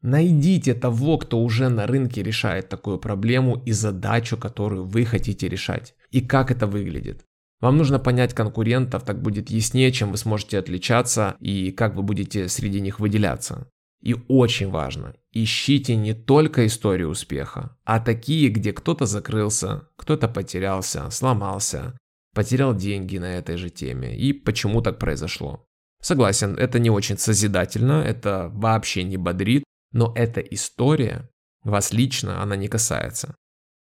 Найдите 0.03 0.73
того, 0.73 1.19
кто 1.19 1.41
уже 1.41 1.69
на 1.69 1.89
рынке 1.89 2.23
решает 2.23 2.69
такую 2.69 2.99
проблему 2.99 3.61
и 3.67 3.73
задачу, 3.73 4.37
которую 4.37 4.85
вы 4.85 5.05
хотите 5.05 5.49
решать. 5.49 5.97
И 6.11 6.21
как 6.21 6.53
это 6.53 6.69
выглядит. 6.69 7.25
Вам 7.61 7.79
нужно 7.79 7.99
понять 7.99 8.35
конкурентов, 8.35 9.05
так 9.05 9.23
будет 9.23 9.51
яснее, 9.51 9.91
чем 9.93 10.11
вы 10.11 10.19
сможете 10.19 10.59
отличаться 10.59 11.37
и 11.41 11.73
как 11.73 11.95
вы 11.95 12.03
будете 12.03 12.49
среди 12.49 12.81
них 12.81 13.01
выделяться. 13.01 13.69
И 14.03 14.15
очень 14.29 14.71
важно, 14.71 15.15
ищите 15.33 15.97
не 15.97 16.13
только 16.13 16.67
истории 16.67 17.05
успеха, 17.05 17.77
а 17.85 17.99
такие, 17.99 18.51
где 18.51 18.73
кто-то 18.73 19.07
закрылся, 19.07 19.89
кто-то 19.97 20.29
потерялся, 20.29 21.11
сломался, 21.11 21.97
потерял 22.35 22.75
деньги 22.75 23.17
на 23.17 23.37
этой 23.37 23.57
же 23.57 23.71
теме 23.71 24.17
и 24.17 24.33
почему 24.35 24.83
так 24.83 24.99
произошло. 24.99 25.65
Согласен, 26.03 26.57
это 26.57 26.79
не 26.79 26.91
очень 26.91 27.17
созидательно, 27.17 28.03
это 28.03 28.51
вообще 28.53 29.03
не 29.03 29.17
бодрит, 29.17 29.65
но 29.93 30.13
эта 30.15 30.41
история 30.41 31.31
вас 31.65 31.93
лично, 31.93 32.43
она 32.43 32.55
не 32.55 32.69
касается. 32.69 33.35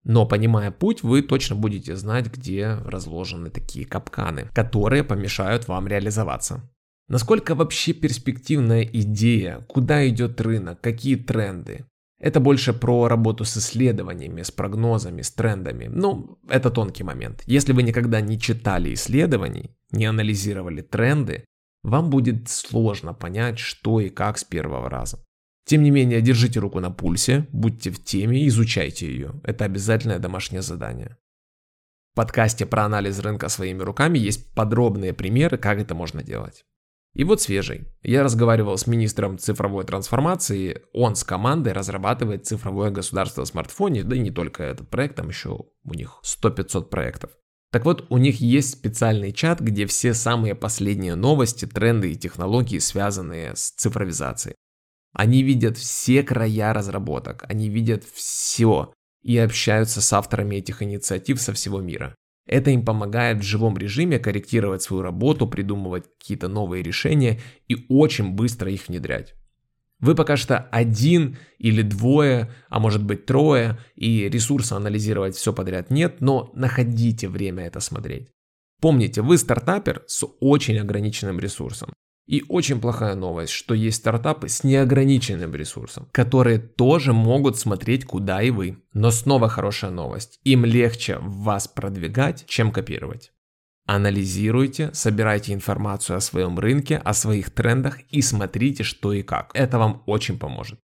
Но 0.05 0.27
понимая 0.27 0.71
путь, 0.71 1.03
вы 1.03 1.23
точно 1.23 1.57
будете 1.57 1.97
знать, 1.97 2.27
где 2.33 2.75
разложены 2.85 3.51
такие 3.51 3.87
капканы, 3.87 4.49
которые 4.55 5.03
помешают 5.03 5.67
вам 5.67 5.89
реализоваться. 5.89 6.71
Насколько 7.09 7.55
вообще 7.55 7.93
перспективная 7.93 8.83
идея, 8.83 9.61
куда 9.67 10.07
идет 10.09 10.41
рынок, 10.41 10.81
какие 10.81 11.17
тренды? 11.17 11.87
Это 12.19 12.41
больше 12.41 12.73
про 12.73 13.09
работу 13.09 13.45
с 13.45 13.57
исследованиями, 13.59 14.43
с 14.43 14.51
прогнозами, 14.51 15.21
с 15.21 15.31
трендами. 15.31 15.87
Ну, 15.87 16.39
это 16.49 16.71
тонкий 16.71 17.03
момент. 17.03 17.43
Если 17.47 17.73
вы 17.73 17.83
никогда 17.83 18.21
не 18.21 18.41
читали 18.41 18.95
исследований, 18.95 19.71
не 19.91 20.07
анализировали 20.07 20.81
тренды, 20.81 21.45
вам 21.83 22.09
будет 22.09 22.49
сложно 22.49 23.13
понять, 23.13 23.59
что 23.59 24.01
и 24.01 24.09
как 24.09 24.39
с 24.39 24.45
первого 24.45 24.89
раза. 24.89 25.19
Тем 25.65 25.83
не 25.83 25.91
менее, 25.91 26.21
держите 26.21 26.61
руку 26.61 26.81
на 26.81 26.91
пульсе, 26.91 27.47
будьте 27.51 27.91
в 27.91 28.03
теме, 28.03 28.47
изучайте 28.49 29.07
ее. 29.07 29.41
Это 29.45 29.65
обязательное 29.65 30.19
домашнее 30.19 30.63
задание. 30.63 31.17
В 32.13 32.17
подкасте 32.17 32.67
про 32.67 32.85
анализ 32.85 33.19
рынка 33.19 33.49
своими 33.49 33.83
руками 33.83 34.19
есть 34.19 34.55
подробные 34.55 35.15
примеры, 35.15 35.57
как 35.57 35.79
это 35.79 35.95
можно 35.95 36.23
делать. 36.23 36.65
И 37.15 37.25
вот 37.25 37.41
свежий. 37.41 37.87
Я 38.03 38.25
разговаривал 38.25 38.77
с 38.77 38.87
министром 38.87 39.39
цифровой 39.39 39.85
трансформации, 39.85 40.83
он 40.93 41.15
с 41.15 41.25
командой 41.25 41.73
разрабатывает 41.73 42.45
цифровое 42.45 42.91
государство 42.91 43.45
в 43.45 43.49
смартфоне, 43.49 44.03
да 44.03 44.17
и 44.17 44.21
не 44.21 44.31
только 44.31 44.65
этот 44.65 44.91
проект, 44.91 45.17
там 45.17 45.29
еще 45.29 45.67
у 45.85 45.95
них 45.95 46.21
100-500 46.25 46.89
проектов. 46.89 47.31
Так 47.71 47.85
вот, 47.85 48.07
у 48.11 48.19
них 48.19 48.41
есть 48.41 48.73
специальный 48.73 49.33
чат, 49.33 49.61
где 49.61 49.87
все 49.87 50.13
самые 50.15 50.55
последние 50.55 51.15
новости, 51.15 51.67
тренды 51.67 52.13
и 52.13 52.17
технологии, 52.17 52.79
связанные 52.79 53.57
с 53.57 53.71
цифровизацией. 53.71 54.57
Они 55.15 55.43
видят 55.43 55.79
все 55.79 56.23
края 56.23 56.73
разработок, 56.73 57.45
они 57.49 57.69
видят 57.69 58.05
все 58.13 58.93
и 59.23 59.39
общаются 59.39 60.01
с 60.01 60.13
авторами 60.13 60.57
этих 60.57 60.83
инициатив 60.83 61.41
со 61.41 61.53
всего 61.53 61.81
мира. 61.81 62.15
Это 62.47 62.71
им 62.71 62.85
помогает 62.85 63.39
в 63.39 63.43
живом 63.43 63.79
режиме 63.79 64.19
корректировать 64.19 64.83
свою 64.83 65.03
работу, 65.03 65.47
придумывать 65.47 66.05
какие-то 66.19 66.49
новые 66.49 66.83
решения 66.83 67.41
и 67.69 67.87
очень 67.89 68.33
быстро 68.33 68.71
их 68.71 68.89
внедрять. 68.89 69.35
Вы 70.01 70.15
пока 70.15 70.37
что 70.37 70.59
один 70.59 71.39
или 71.59 71.81
двое, 71.81 72.53
а 72.69 72.81
может 72.81 73.03
быть 73.03 73.25
трое, 73.25 73.79
и 73.95 74.29
ресурса 74.29 74.77
анализировать 74.77 75.37
все 75.37 75.53
подряд 75.53 75.91
нет, 75.91 76.21
но 76.21 76.51
находите 76.55 77.29
время 77.29 77.65
это 77.65 77.81
смотреть. 77.81 78.29
Помните, 78.83 79.23
вы 79.23 79.39
стартапер 79.39 80.03
с 80.07 80.27
очень 80.41 80.79
ограниченным 80.79 81.39
ресурсом. 81.39 81.95
И 82.27 82.43
очень 82.49 82.81
плохая 82.81 83.15
новость, 83.15 83.53
что 83.53 83.75
есть 83.75 83.99
стартапы 83.99 84.49
с 84.49 84.65
неограниченным 84.65 85.55
ресурсом, 85.55 86.09
которые 86.11 86.59
тоже 86.59 87.13
могут 87.13 87.59
смотреть 87.59 88.07
куда 88.07 88.43
и 88.43 88.51
вы. 88.51 88.79
Но 88.95 89.11
снова 89.11 89.49
хорошая 89.49 89.91
новость, 89.91 90.41
им 90.43 90.65
легче 90.65 91.19
вас 91.21 91.69
продвигать, 91.69 92.45
чем 92.47 92.73
копировать. 92.73 93.33
Анализируйте, 93.87 94.91
собирайте 94.95 95.53
информацию 95.53 96.17
о 96.17 96.21
своем 96.21 96.59
рынке, 96.59 96.97
о 96.97 97.13
своих 97.13 97.51
трендах 97.51 98.01
и 98.11 98.23
смотрите, 98.23 98.83
что 98.83 99.13
и 99.13 99.23
как. 99.23 99.51
Это 99.53 99.79
вам 99.79 100.03
очень 100.07 100.39
поможет. 100.39 100.81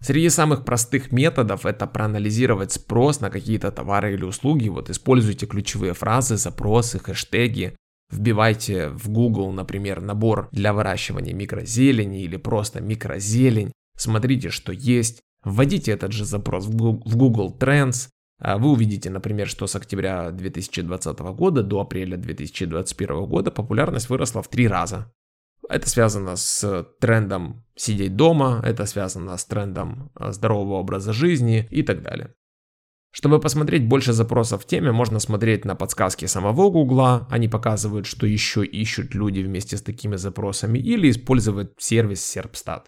Среди 0.00 0.28
самых 0.28 0.64
простых 0.64 1.10
методов 1.10 1.66
это 1.66 1.88
проанализировать 1.88 2.70
спрос 2.70 3.20
на 3.20 3.30
какие-то 3.30 3.72
товары 3.72 4.14
или 4.14 4.22
услуги. 4.22 4.68
Вот 4.68 4.90
используйте 4.90 5.46
ключевые 5.46 5.94
фразы, 5.94 6.36
запросы, 6.36 7.00
хэштеги, 7.00 7.74
Вбивайте 8.10 8.90
в 8.90 9.08
Google, 9.08 9.52
например, 9.52 10.00
набор 10.00 10.48
для 10.52 10.72
выращивания 10.72 11.34
микрозелени 11.34 12.22
или 12.22 12.36
просто 12.36 12.80
микрозелень. 12.80 13.72
Смотрите, 13.96 14.50
что 14.50 14.72
есть. 14.72 15.20
Вводите 15.42 15.92
этот 15.92 16.12
же 16.12 16.24
запрос 16.24 16.66
в 16.66 17.16
Google 17.16 17.56
Trends. 17.58 18.08
А 18.38 18.58
вы 18.58 18.70
увидите, 18.70 19.10
например, 19.10 19.48
что 19.48 19.66
с 19.66 19.74
октября 19.74 20.30
2020 20.30 21.18
года 21.20 21.62
до 21.62 21.80
апреля 21.80 22.16
2021 22.16 23.24
года 23.24 23.50
популярность 23.50 24.08
выросла 24.10 24.42
в 24.42 24.48
три 24.48 24.68
раза. 24.68 25.10
Это 25.68 25.88
связано 25.88 26.36
с 26.36 26.86
трендом 27.00 27.64
сидеть 27.74 28.14
дома, 28.14 28.60
это 28.64 28.86
связано 28.86 29.36
с 29.36 29.44
трендом 29.46 30.12
здорового 30.14 30.74
образа 30.74 31.12
жизни 31.12 31.66
и 31.70 31.82
так 31.82 32.02
далее. 32.02 32.34
Чтобы 33.18 33.40
посмотреть 33.40 33.88
больше 33.88 34.12
запросов 34.12 34.62
в 34.62 34.66
теме, 34.66 34.92
можно 34.92 35.20
смотреть 35.20 35.64
на 35.64 35.74
подсказки 35.74 36.26
самого 36.26 36.68
Гугла, 36.68 37.26
они 37.30 37.48
показывают, 37.48 38.04
что 38.04 38.26
еще 38.26 38.62
ищут 38.62 39.14
люди 39.14 39.40
вместе 39.40 39.78
с 39.78 39.82
такими 39.82 40.16
запросами, 40.16 40.78
или 40.78 41.08
использовать 41.08 41.70
сервис 41.78 42.36
Serpstat. 42.36 42.82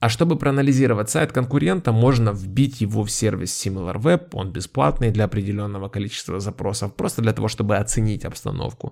А 0.00 0.08
чтобы 0.08 0.36
проанализировать 0.36 1.08
сайт 1.10 1.30
конкурента, 1.30 1.92
можно 1.92 2.30
вбить 2.30 2.80
его 2.80 3.04
в 3.04 3.12
сервис 3.12 3.64
SimilarWeb, 3.64 4.30
он 4.32 4.50
бесплатный 4.50 5.12
для 5.12 5.26
определенного 5.26 5.88
количества 5.88 6.40
запросов, 6.40 6.96
просто 6.96 7.22
для 7.22 7.32
того, 7.32 7.46
чтобы 7.46 7.76
оценить 7.76 8.24
обстановку. 8.24 8.90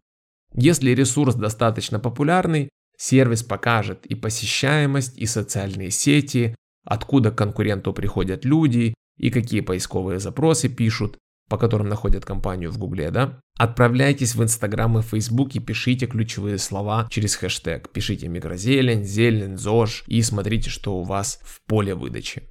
Если 0.55 0.93
ресурс 0.93 1.35
достаточно 1.35 1.99
популярный, 1.99 2.69
сервис 2.97 3.43
покажет 3.43 4.07
и 4.07 4.15
посещаемость, 4.15 5.19
и 5.19 5.27
социальные 5.27 5.91
сети, 5.91 6.55
откуда 6.85 7.33
к 7.33 7.37
конкуренту 7.37 7.93
приходят 7.93 8.45
люди, 8.45 8.95
и 9.17 9.31
какие 9.31 9.61
поисковые 9.61 10.19
запросы 10.19 10.69
пишут, 10.69 11.19
по 11.49 11.59
которым 11.59 11.89
находят 11.89 12.25
компанию 12.25 12.71
в 12.71 12.79
Гугле, 12.79 13.11
да? 13.11 13.41
Отправляйтесь 13.59 14.35
в 14.35 14.43
Инстаграм 14.43 14.99
и 14.99 15.03
Фейсбук 15.03 15.55
и 15.55 15.61
пишите 15.61 16.07
ключевые 16.07 16.59
слова 16.59 17.07
через 17.11 17.37
хэштег. 17.37 17.91
Пишите 17.91 18.29
микрозелень, 18.29 19.05
зелень, 19.05 19.57
ЗОЖ 19.57 20.05
и 20.07 20.21
смотрите, 20.23 20.71
что 20.71 20.97
у 20.97 21.03
вас 21.03 21.41
в 21.43 21.63
поле 21.67 21.95
выдачи. 21.95 22.43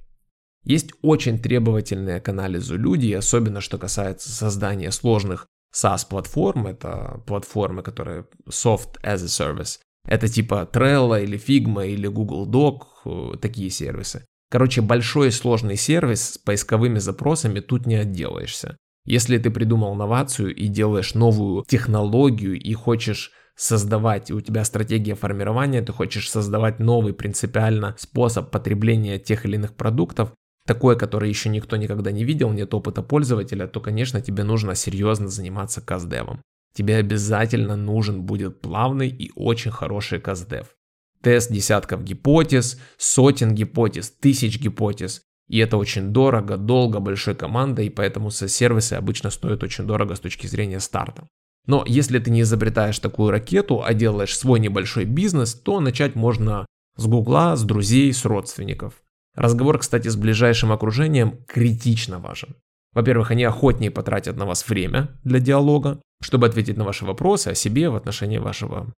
Есть 0.64 0.92
очень 1.02 1.38
требовательные 1.38 2.20
к 2.20 2.28
анализу 2.28 2.76
люди, 2.76 3.12
особенно 3.12 3.60
что 3.60 3.78
касается 3.78 4.30
создания 4.30 4.90
сложных 4.90 5.46
SaaS-платформ, 5.72 6.66
это 6.66 7.22
платформы, 7.26 7.82
которые 7.82 8.26
Soft 8.48 9.00
as 9.04 9.22
a 9.22 9.26
Service. 9.26 9.78
Это 10.04 10.28
типа 10.28 10.68
Trello 10.72 11.22
или 11.22 11.38
Figma 11.38 11.86
или 11.86 12.08
Google 12.08 12.50
Doc, 12.50 12.86
э, 13.04 13.36
такие 13.38 13.70
сервисы. 13.70 14.24
Короче, 14.48 14.80
большой 14.80 15.28
и 15.28 15.32
сложный 15.32 15.76
сервис 15.76 16.34
с 16.34 16.38
поисковыми 16.38 16.98
запросами 16.98 17.60
тут 17.60 17.86
не 17.86 17.96
отделаешься. 17.96 18.76
Если 19.04 19.38
ты 19.38 19.50
придумал 19.50 19.94
новацию 19.94 20.54
и 20.54 20.68
делаешь 20.68 21.14
новую 21.14 21.64
технологию 21.66 22.60
и 22.60 22.72
хочешь 22.74 23.32
создавать, 23.56 24.30
у 24.30 24.40
тебя 24.40 24.64
стратегия 24.64 25.14
формирования, 25.14 25.82
ты 25.82 25.92
хочешь 25.92 26.30
создавать 26.30 26.78
новый 26.78 27.14
принципиально 27.14 27.94
способ 27.98 28.50
потребления 28.50 29.18
тех 29.18 29.44
или 29.46 29.56
иных 29.56 29.74
продуктов, 29.74 30.32
такой, 30.66 30.98
который 30.98 31.28
еще 31.28 31.48
никто 31.48 31.76
никогда 31.76 32.10
не 32.10 32.24
видел, 32.24 32.52
нет 32.52 32.74
опыта 32.74 33.02
пользователя, 33.02 33.66
то, 33.66 33.80
конечно, 33.80 34.20
тебе 34.20 34.42
нужно 34.42 34.74
серьезно 34.74 35.28
заниматься 35.28 35.80
каздевом. 35.80 36.42
Тебе 36.74 36.96
обязательно 36.96 37.76
нужен 37.76 38.22
будет 38.22 38.60
плавный 38.60 39.08
и 39.08 39.32
очень 39.34 39.70
хороший 39.70 40.20
каздев 40.20 40.76
тест 41.22 41.50
десятков 41.50 42.04
гипотез, 42.04 42.80
сотен 42.96 43.54
гипотез, 43.54 44.10
тысяч 44.10 44.60
гипотез. 44.60 45.22
И 45.48 45.58
это 45.58 45.76
очень 45.76 46.08
дорого, 46.12 46.56
долго, 46.56 46.98
большой 46.98 47.34
командой, 47.34 47.86
и 47.86 47.90
поэтому 47.90 48.30
сервисы 48.30 48.94
обычно 48.94 49.30
стоят 49.30 49.62
очень 49.62 49.86
дорого 49.86 50.14
с 50.14 50.20
точки 50.20 50.46
зрения 50.46 50.80
старта. 50.80 51.28
Но 51.66 51.84
если 51.86 52.18
ты 52.18 52.30
не 52.30 52.42
изобретаешь 52.42 52.98
такую 52.98 53.30
ракету, 53.30 53.82
а 53.84 53.92
делаешь 53.94 54.36
свой 54.36 54.60
небольшой 54.60 55.04
бизнес, 55.04 55.54
то 55.54 55.80
начать 55.80 56.14
можно 56.14 56.66
с 56.96 57.06
гугла, 57.06 57.56
с 57.56 57.64
друзей, 57.64 58.12
с 58.12 58.24
родственников. 58.24 58.94
Разговор, 59.34 59.78
кстати, 59.78 60.08
с 60.08 60.16
ближайшим 60.16 60.72
окружением 60.72 61.44
критично 61.46 62.18
важен. 62.18 62.56
Во-первых, 62.92 63.30
они 63.30 63.44
охотнее 63.44 63.90
потратят 63.90 64.36
на 64.36 64.46
вас 64.46 64.66
время 64.66 65.18
для 65.22 65.38
диалога, 65.38 66.00
чтобы 66.22 66.46
ответить 66.46 66.78
на 66.78 66.84
ваши 66.84 67.04
вопросы 67.04 67.48
о 67.48 67.54
себе 67.54 67.90
в 67.90 67.96
отношении 67.96 68.38
вашего 68.38 68.90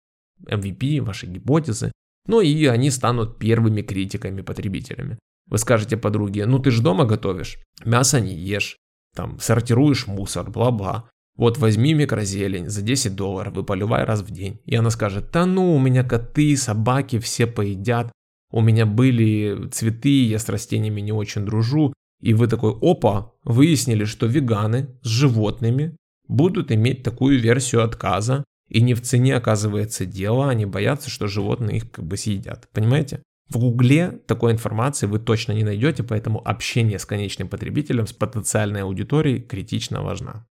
MVP, 0.46 1.00
вашей 1.00 1.28
гипотезы. 1.28 1.90
Ну 2.28 2.40
и 2.40 2.66
они 2.66 2.90
станут 2.90 3.38
первыми 3.38 3.82
критиками-потребителями. 3.82 5.18
Вы 5.50 5.58
скажете 5.58 5.96
подруге, 5.96 6.46
ну 6.46 6.58
ты 6.60 6.70
же 6.70 6.82
дома 6.82 7.06
готовишь, 7.06 7.58
мясо 7.84 8.20
не 8.20 8.34
ешь, 8.34 8.76
там 9.16 9.40
сортируешь 9.40 10.06
мусор, 10.06 10.50
бла-бла. 10.50 11.10
Вот 11.36 11.56
возьми 11.58 11.94
микрозелень 11.94 12.68
за 12.68 12.82
10 12.82 13.14
долларов 13.16 13.56
и 13.56 13.62
поливай 13.62 14.04
раз 14.04 14.22
в 14.22 14.30
день. 14.30 14.60
И 14.66 14.74
она 14.74 14.90
скажет, 14.90 15.30
да 15.32 15.46
ну, 15.46 15.74
у 15.74 15.78
меня 15.78 16.04
коты, 16.04 16.56
собаки 16.56 17.18
все 17.18 17.46
поедят, 17.46 18.12
у 18.50 18.60
меня 18.60 18.86
были 18.86 19.68
цветы, 19.70 20.24
я 20.24 20.38
с 20.38 20.48
растениями 20.48 21.00
не 21.00 21.12
очень 21.12 21.44
дружу. 21.44 21.92
И 22.20 22.34
вы 22.34 22.48
такой, 22.48 22.76
опа, 22.80 23.32
выяснили, 23.44 24.04
что 24.04 24.26
веганы 24.26 24.88
с 25.02 25.06
животными 25.06 25.96
будут 26.26 26.72
иметь 26.72 27.04
такую 27.04 27.40
версию 27.40 27.84
отказа, 27.84 28.44
и 28.68 28.80
не 28.80 28.94
в 28.94 29.02
цене 29.02 29.36
оказывается 29.36 30.04
дело, 30.04 30.48
они 30.48 30.66
боятся, 30.66 31.10
что 31.10 31.26
животные 31.26 31.78
их 31.78 31.90
как 31.90 32.04
бы 32.04 32.16
съедят. 32.16 32.68
Понимаете? 32.72 33.22
В 33.48 33.58
Гугле 33.58 34.20
такой 34.26 34.52
информации 34.52 35.06
вы 35.06 35.18
точно 35.18 35.52
не 35.52 35.64
найдете, 35.64 36.02
поэтому 36.02 36.46
общение 36.46 36.98
с 36.98 37.06
конечным 37.06 37.48
потребителем, 37.48 38.06
с 38.06 38.12
потенциальной 38.12 38.82
аудиторией 38.82 39.40
критично 39.40 40.02
важно. 40.02 40.46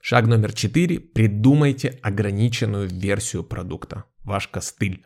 Шаг 0.00 0.26
номер 0.26 0.52
четыре. 0.52 1.00
Придумайте 1.00 1.98
ограниченную 2.02 2.88
версию 2.88 3.42
продукта. 3.42 4.04
Ваш 4.22 4.46
костыль. 4.46 5.04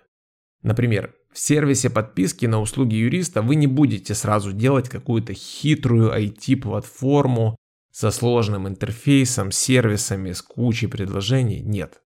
Например, 0.63 1.15
в 1.33 1.39
сервисе 1.39 1.89
подписки 1.89 2.45
на 2.45 2.61
услуги 2.61 2.97
юриста 2.97 3.41
вы 3.41 3.55
не 3.55 3.67
будете 3.67 4.15
сразу 4.15 4.53
делать 4.53 4.91
какую-то 4.91 5.33
хитрую 5.33 6.13
IT-платформу 6.13 7.57
со 7.91 8.11
сложным 8.11 8.69
интерфейсом, 8.69 9.51
сервисами, 9.51 10.33
с 10.33 10.43
кучей 10.43 10.89
предложений. 10.89 11.63
Нет. 11.63 12.03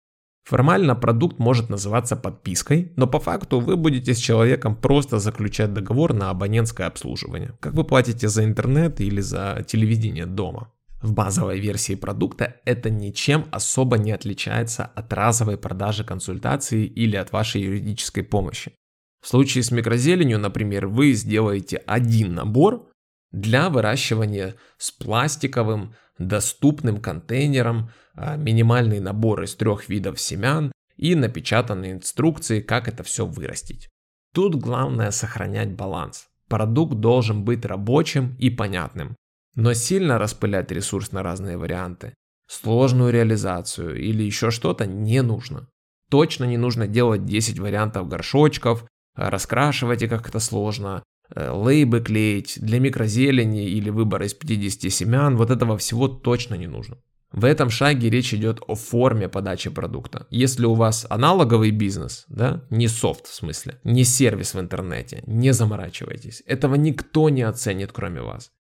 Формально 0.43 0.95
продукт 0.95 1.39
может 1.39 1.69
называться 1.69 2.15
подпиской, 2.15 2.93
но 2.95 3.07
по 3.07 3.19
факту 3.19 3.59
вы 3.59 3.77
будете 3.77 4.13
с 4.13 4.17
человеком 4.17 4.75
просто 4.75 5.19
заключать 5.19 5.73
договор 5.73 6.13
на 6.13 6.29
абонентское 6.29 6.87
обслуживание, 6.87 7.53
как 7.59 7.73
вы 7.73 7.83
платите 7.83 8.27
за 8.27 8.43
интернет 8.43 8.99
или 8.99 9.21
за 9.21 9.63
телевидение 9.67 10.25
дома. 10.25 10.71
В 11.01 11.13
базовой 11.13 11.59
версии 11.59 11.95
продукта 11.95 12.57
это 12.63 12.89
ничем 12.89 13.45
особо 13.51 13.97
не 13.97 14.11
отличается 14.11 14.85
от 14.85 15.11
разовой 15.13 15.57
продажи 15.57 16.03
консультации 16.03 16.85
или 16.85 17.15
от 17.15 17.31
вашей 17.31 17.61
юридической 17.61 18.21
помощи. 18.21 18.73
В 19.21 19.27
случае 19.27 19.63
с 19.63 19.71
микрозеленью, 19.71 20.39
например, 20.39 20.87
вы 20.87 21.13
сделаете 21.13 21.77
один 21.77 22.35
набор 22.35 22.90
для 23.31 23.69
выращивания 23.69 24.55
с 24.77 24.91
пластиковым 24.91 25.95
доступным 26.17 27.01
контейнером, 27.01 27.91
а, 28.13 28.35
минимальный 28.35 28.99
набор 28.99 29.43
из 29.43 29.55
трех 29.55 29.89
видов 29.89 30.19
семян 30.19 30.71
и 30.97 31.15
напечатанные 31.15 31.93
инструкции, 31.93 32.61
как 32.61 32.87
это 32.87 33.03
все 33.03 33.25
вырастить. 33.25 33.89
Тут 34.33 34.55
главное 34.55 35.11
сохранять 35.11 35.71
баланс. 35.71 36.27
Продукт 36.47 36.95
должен 36.95 37.43
быть 37.43 37.65
рабочим 37.65 38.35
и 38.37 38.49
понятным, 38.49 39.15
но 39.55 39.73
сильно 39.73 40.17
распылять 40.17 40.71
ресурс 40.71 41.11
на 41.11 41.23
разные 41.23 41.57
варианты, 41.57 42.13
сложную 42.47 43.11
реализацию 43.11 43.97
или 43.97 44.23
еще 44.23 44.51
что-то 44.51 44.85
не 44.85 45.21
нужно. 45.21 45.67
Точно 46.09 46.43
не 46.43 46.57
нужно 46.57 46.87
делать 46.87 47.25
10 47.25 47.59
вариантов 47.59 48.07
горшочков, 48.09 48.85
раскрашивать 49.15 50.01
их 50.01 50.09
как-то 50.09 50.39
сложно, 50.39 51.03
лейбы 51.35 52.01
клеить, 52.01 52.57
для 52.61 52.79
микрозелени 52.79 53.69
или 53.69 53.89
выбора 53.89 54.25
из 54.25 54.33
50 54.33 54.91
семян, 54.91 55.37
вот 55.37 55.51
этого 55.51 55.77
всего 55.77 56.07
точно 56.07 56.55
не 56.55 56.67
нужно. 56.67 56.97
В 57.31 57.45
этом 57.45 57.69
шаге 57.69 58.09
речь 58.09 58.33
идет 58.33 58.59
о 58.67 58.75
форме 58.75 59.29
подачи 59.29 59.69
продукта. 59.69 60.27
Если 60.29 60.65
у 60.65 60.73
вас 60.73 61.07
аналоговый 61.09 61.71
бизнес, 61.71 62.25
да, 62.27 62.65
не 62.69 62.89
софт 62.89 63.27
в 63.27 63.33
смысле, 63.33 63.79
не 63.85 64.03
сервис 64.03 64.53
в 64.53 64.59
интернете, 64.59 65.23
не 65.25 65.53
заморачивайтесь. 65.53 66.43
Этого 66.45 66.75
никто 66.75 67.29
не 67.29 67.43
оценит, 67.43 67.93
кроме 67.93 68.21
вас. 68.21 68.51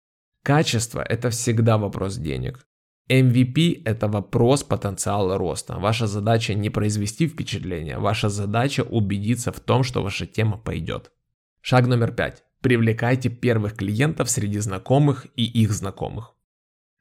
Качество– 0.43 1.01
это 1.09 1.29
всегда 1.29 1.77
вопрос 1.77 2.15
денег. 2.15 2.65
MVP– 3.09 3.81
это 3.85 4.07
вопрос 4.07 4.63
потенциала 4.63 5.37
роста. 5.37 5.77
Ваша 5.77 6.07
задача 6.07 6.53
не 6.53 6.69
произвести 6.69 7.27
впечатление, 7.27 7.97
ваша 7.97 8.29
задача 8.29 8.81
убедиться 8.83 9.51
в 9.51 9.59
том, 9.59 9.83
что 9.83 10.01
ваша 10.01 10.25
тема 10.25 10.57
пойдет. 10.57 11.11
Шаг 11.59 11.87
номер 11.87 12.13
пять. 12.13 12.43
Привлекайте 12.61 13.29
первых 13.29 13.75
клиентов 13.75 14.29
среди 14.29 14.59
знакомых 14.59 15.25
и 15.35 15.43
их 15.43 15.71
знакомых. 15.71 16.35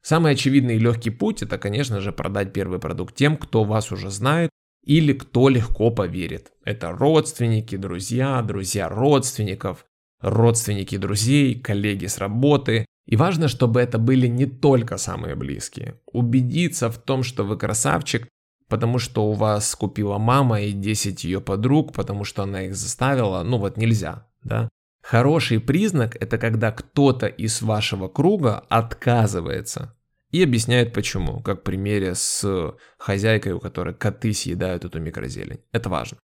Самый 0.02 0.32
очевидный 0.32 0.76
и 0.76 0.78
легкий 0.78 1.10
путь– 1.10 1.42
это, 1.42 1.58
конечно 1.58 2.00
же, 2.00 2.12
продать 2.12 2.54
первый 2.54 2.78
продукт 2.78 3.14
тем, 3.14 3.36
кто 3.36 3.64
вас 3.64 3.92
уже 3.92 4.10
знает 4.10 4.48
или 4.84 5.12
кто 5.12 5.50
легко 5.50 5.90
поверит. 5.90 6.52
Это 6.64 6.92
родственники, 6.92 7.76
друзья, 7.76 8.40
друзья 8.40 8.88
родственников, 8.88 9.84
родственники 10.22 10.96
друзей, 10.96 11.60
коллеги 11.60 12.06
с 12.06 12.16
работы. 12.16 12.86
И 13.06 13.16
важно, 13.16 13.48
чтобы 13.48 13.80
это 13.80 13.98
были 13.98 14.28
не 14.28 14.46
только 14.46 14.96
самые 14.96 15.34
близкие. 15.34 16.00
Убедиться 16.06 16.90
в 16.90 16.96
том, 16.96 17.22
что 17.22 17.44
вы 17.44 17.58
красавчик, 17.58 18.28
потому 18.68 18.98
что 18.98 19.26
у 19.28 19.32
вас 19.32 19.74
купила 19.74 20.16
мама 20.16 20.62
и 20.62 20.72
10 20.72 21.24
ее 21.24 21.42
подруг, 21.42 21.92
потому 21.92 22.24
что 22.24 22.44
она 22.44 22.62
их 22.62 22.74
заставила, 22.74 23.42
ну 23.42 23.58
вот 23.58 23.76
нельзя, 23.76 24.26
да. 24.42 24.70
Хороший 25.10 25.58
признак– 25.58 26.16
это 26.20 26.38
когда 26.38 26.70
кто-то 26.70 27.26
из 27.26 27.62
вашего 27.62 28.06
круга 28.06 28.64
отказывается 28.68 29.96
И 30.30 30.40
объясняет 30.40 30.92
почему, 30.92 31.40
как 31.42 31.60
в 31.60 31.62
примере 31.64 32.14
с 32.14 32.76
хозяйкой, 32.96 33.54
у 33.54 33.58
которой 33.58 33.92
коты 33.92 34.32
съедают 34.32 34.84
эту 34.84 35.00
микрозелень. 35.00 35.58
Это 35.72 35.88
важно. 35.88 36.18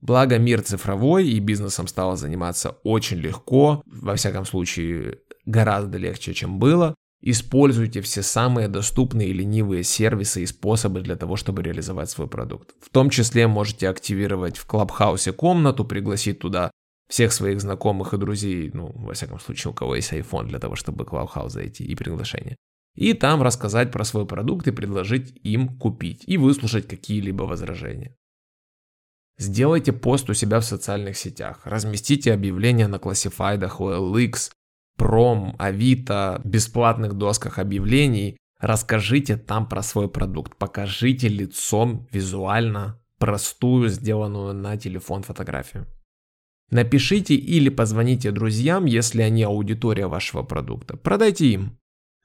Благо 0.00 0.36
мир 0.38 0.62
цифровой 0.62 1.28
и 1.28 1.38
бизнесом 1.38 1.86
стало 1.86 2.16
заниматься 2.16 2.70
очень 2.82 3.18
легко, 3.18 3.84
во 3.86 4.16
всяком 4.16 4.46
случае 4.46 5.20
гораздо 5.46 5.96
легче, 5.96 6.34
чем 6.34 6.58
было. 6.58 6.96
Используйте 7.20 8.00
все 8.00 8.22
самые 8.22 8.66
доступные 8.66 9.28
и 9.28 9.32
ленивые 9.32 9.84
сервисы 9.84 10.42
и 10.42 10.46
способы 10.46 11.02
для 11.02 11.14
того, 11.14 11.36
чтобы 11.36 11.62
реализовать 11.62 12.10
свой 12.10 12.26
продукт. 12.26 12.74
В 12.80 12.90
том 12.90 13.10
числе 13.10 13.46
можете 13.46 13.88
активировать 13.88 14.56
в 14.56 14.66
Клабхаусе 14.66 15.32
комнату, 15.32 15.84
пригласить 15.84 16.40
туда 16.40 16.72
всех 17.12 17.34
своих 17.34 17.60
знакомых 17.60 18.14
и 18.14 18.16
друзей, 18.16 18.70
ну, 18.72 18.90
во 18.94 19.12
всяком 19.12 19.38
случае, 19.38 19.72
у 19.72 19.74
кого 19.74 19.96
есть 19.96 20.14
iPhone 20.14 20.46
для 20.46 20.58
того, 20.58 20.76
чтобы 20.76 21.04
Клабхаус 21.04 21.52
зайти 21.52 21.84
и 21.84 21.94
приглашение. 21.94 22.56
И 22.94 23.12
там 23.12 23.42
рассказать 23.42 23.92
про 23.92 24.04
свой 24.04 24.24
продукт 24.24 24.66
и 24.66 24.70
предложить 24.70 25.38
им 25.42 25.76
купить 25.78 26.24
и 26.26 26.38
выслушать 26.38 26.88
какие-либо 26.88 27.42
возражения. 27.42 28.16
Сделайте 29.36 29.92
пост 29.92 30.30
у 30.30 30.34
себя 30.34 30.58
в 30.58 30.64
социальных 30.64 31.18
сетях, 31.18 31.60
разместите 31.64 32.32
объявления 32.32 32.88
на 32.88 32.98
классифайдах 32.98 33.78
OLX, 33.78 34.50
Пром, 34.96 35.54
Авито, 35.58 36.40
бесплатных 36.44 37.12
досках 37.12 37.58
объявлений. 37.58 38.38
Расскажите 38.58 39.36
там 39.36 39.68
про 39.68 39.82
свой 39.82 40.08
продукт, 40.08 40.56
покажите 40.56 41.28
лицом 41.28 42.08
визуально 42.10 42.98
простую, 43.18 43.90
сделанную 43.90 44.54
на 44.54 44.78
телефон 44.78 45.22
фотографию. 45.22 45.86
Напишите 46.72 47.34
или 47.34 47.68
позвоните 47.68 48.30
друзьям, 48.30 48.86
если 48.86 49.20
они 49.20 49.42
аудитория 49.42 50.06
вашего 50.06 50.42
продукта. 50.42 50.96
Продайте 50.96 51.46
им. 51.48 51.78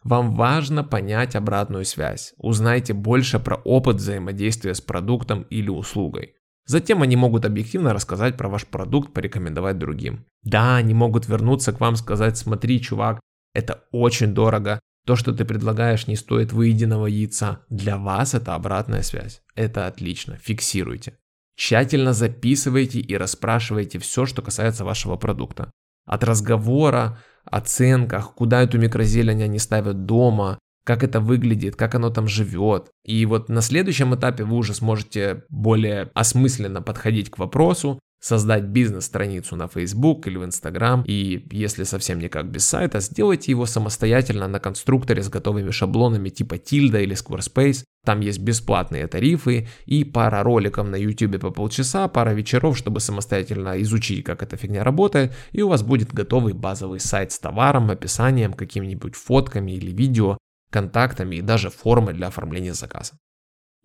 Вам 0.05 0.35
важно 0.35 0.85
понять 0.85 1.35
обратную 1.35 1.83
связь. 1.83 2.33
Узнайте 2.37 2.93
больше 2.93 3.39
про 3.39 3.57
опыт 3.57 3.97
взаимодействия 3.97 4.73
с 4.73 4.79
продуктом 4.79 5.41
или 5.49 5.67
услугой. 5.67 6.35
Затем 6.65 7.01
они 7.01 7.17
могут 7.17 7.43
объективно 7.43 7.93
рассказать 7.93 8.37
про 8.37 8.47
ваш 8.47 8.65
продукт, 8.65 9.11
порекомендовать 9.11 9.79
другим. 9.79 10.25
Да, 10.43 10.77
они 10.77 10.93
могут 10.93 11.27
вернуться 11.27 11.73
к 11.73 11.81
вам, 11.81 11.97
сказать, 11.97 12.37
смотри, 12.37 12.81
чувак, 12.81 13.19
это 13.53 13.83
очень 13.91 14.33
дорого, 14.33 14.79
то, 15.05 15.17
что 15.17 15.33
ты 15.33 15.43
предлагаешь, 15.43 16.07
не 16.07 16.15
стоит 16.15 16.53
выеденного 16.53 17.07
яйца. 17.07 17.65
Для 17.69 17.97
вас 17.97 18.33
это 18.33 18.55
обратная 18.55 19.01
связь. 19.01 19.41
Это 19.55 19.87
отлично, 19.87 20.37
фиксируйте. 20.37 21.17
Тщательно 21.57 22.13
записывайте 22.13 22.99
и 22.99 23.17
расспрашивайте 23.17 23.97
все, 23.97 24.27
что 24.27 24.43
касается 24.43 24.85
вашего 24.85 25.15
продукта. 25.15 25.71
От 26.05 26.23
разговора, 26.23 27.17
оценках, 27.45 28.35
куда 28.35 28.61
эту 28.61 28.77
микрозелень 28.77 29.43
они 29.43 29.57
ставят 29.57 30.05
дома, 30.05 30.59
как 30.85 31.03
это 31.03 31.19
выглядит, 31.19 31.75
как 31.75 31.95
оно 31.95 32.11
там 32.11 32.27
живет. 32.27 32.91
И 33.03 33.25
вот 33.25 33.49
на 33.49 33.61
следующем 33.61 34.15
этапе 34.15 34.43
вы 34.43 34.55
уже 34.55 34.75
сможете 34.75 35.43
более 35.49 36.11
осмысленно 36.13 36.81
подходить 36.83 37.31
к 37.31 37.39
вопросу, 37.39 37.99
создать 38.19 38.63
бизнес-страницу 38.63 39.55
на 39.55 39.67
Facebook 39.67 40.27
или 40.27 40.37
в 40.37 40.43
Instagram, 40.43 41.03
и 41.05 41.47
если 41.51 41.83
совсем 41.83 42.19
никак 42.19 42.49
без 42.49 42.65
сайта, 42.65 42.99
сделайте 42.99 43.51
его 43.51 43.65
самостоятельно 43.65 44.47
на 44.47 44.59
конструкторе 44.59 45.21
с 45.21 45.29
готовыми 45.29 45.71
шаблонами 45.71 46.29
типа 46.29 46.55
Tilda 46.55 47.01
или 47.01 47.15
Squarespace. 47.15 47.83
Там 48.05 48.21
есть 48.21 48.39
бесплатные 48.39 49.07
тарифы 49.07 49.67
и 49.85 50.03
пара 50.03 50.41
роликов 50.43 50.87
на 50.87 50.95
YouTube 50.95 51.39
по 51.39 51.51
полчаса, 51.51 52.07
пара 52.07 52.31
вечеров, 52.31 52.77
чтобы 52.77 52.99
самостоятельно 52.99 53.81
изучить, 53.81 54.23
как 54.23 54.43
эта 54.43 54.55
фигня 54.57 54.83
работает, 54.83 55.35
и 55.51 55.61
у 55.61 55.67
вас 55.67 55.83
будет 55.83 56.13
готовый 56.13 56.53
базовый 56.53 56.99
сайт 56.99 57.31
с 57.31 57.39
товаром, 57.39 57.91
описанием, 57.91 58.53
какими-нибудь 58.53 59.15
фотками 59.15 59.73
или 59.73 59.91
видео, 59.91 60.37
контактами 60.69 61.37
и 61.37 61.41
даже 61.41 61.69
формой 61.69 62.13
для 62.13 62.27
оформления 62.27 62.73
заказа. 62.73 63.13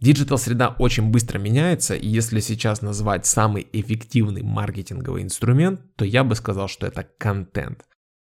Digital 0.02 0.36
среда 0.36 0.74
очень 0.80 1.10
быстро 1.10 1.38
меняется, 1.38 1.94
и 1.94 2.08
если 2.08 2.40
сейчас 2.40 2.82
назвать 2.82 3.24
самый 3.24 3.68
эффективный 3.72 4.42
маркетинговый 4.42 5.22
инструмент, 5.22 5.80
то 5.94 6.04
я 6.04 6.24
бы 6.24 6.34
сказал, 6.34 6.66
что 6.66 6.88
это 6.88 7.06
контент. 7.18 7.84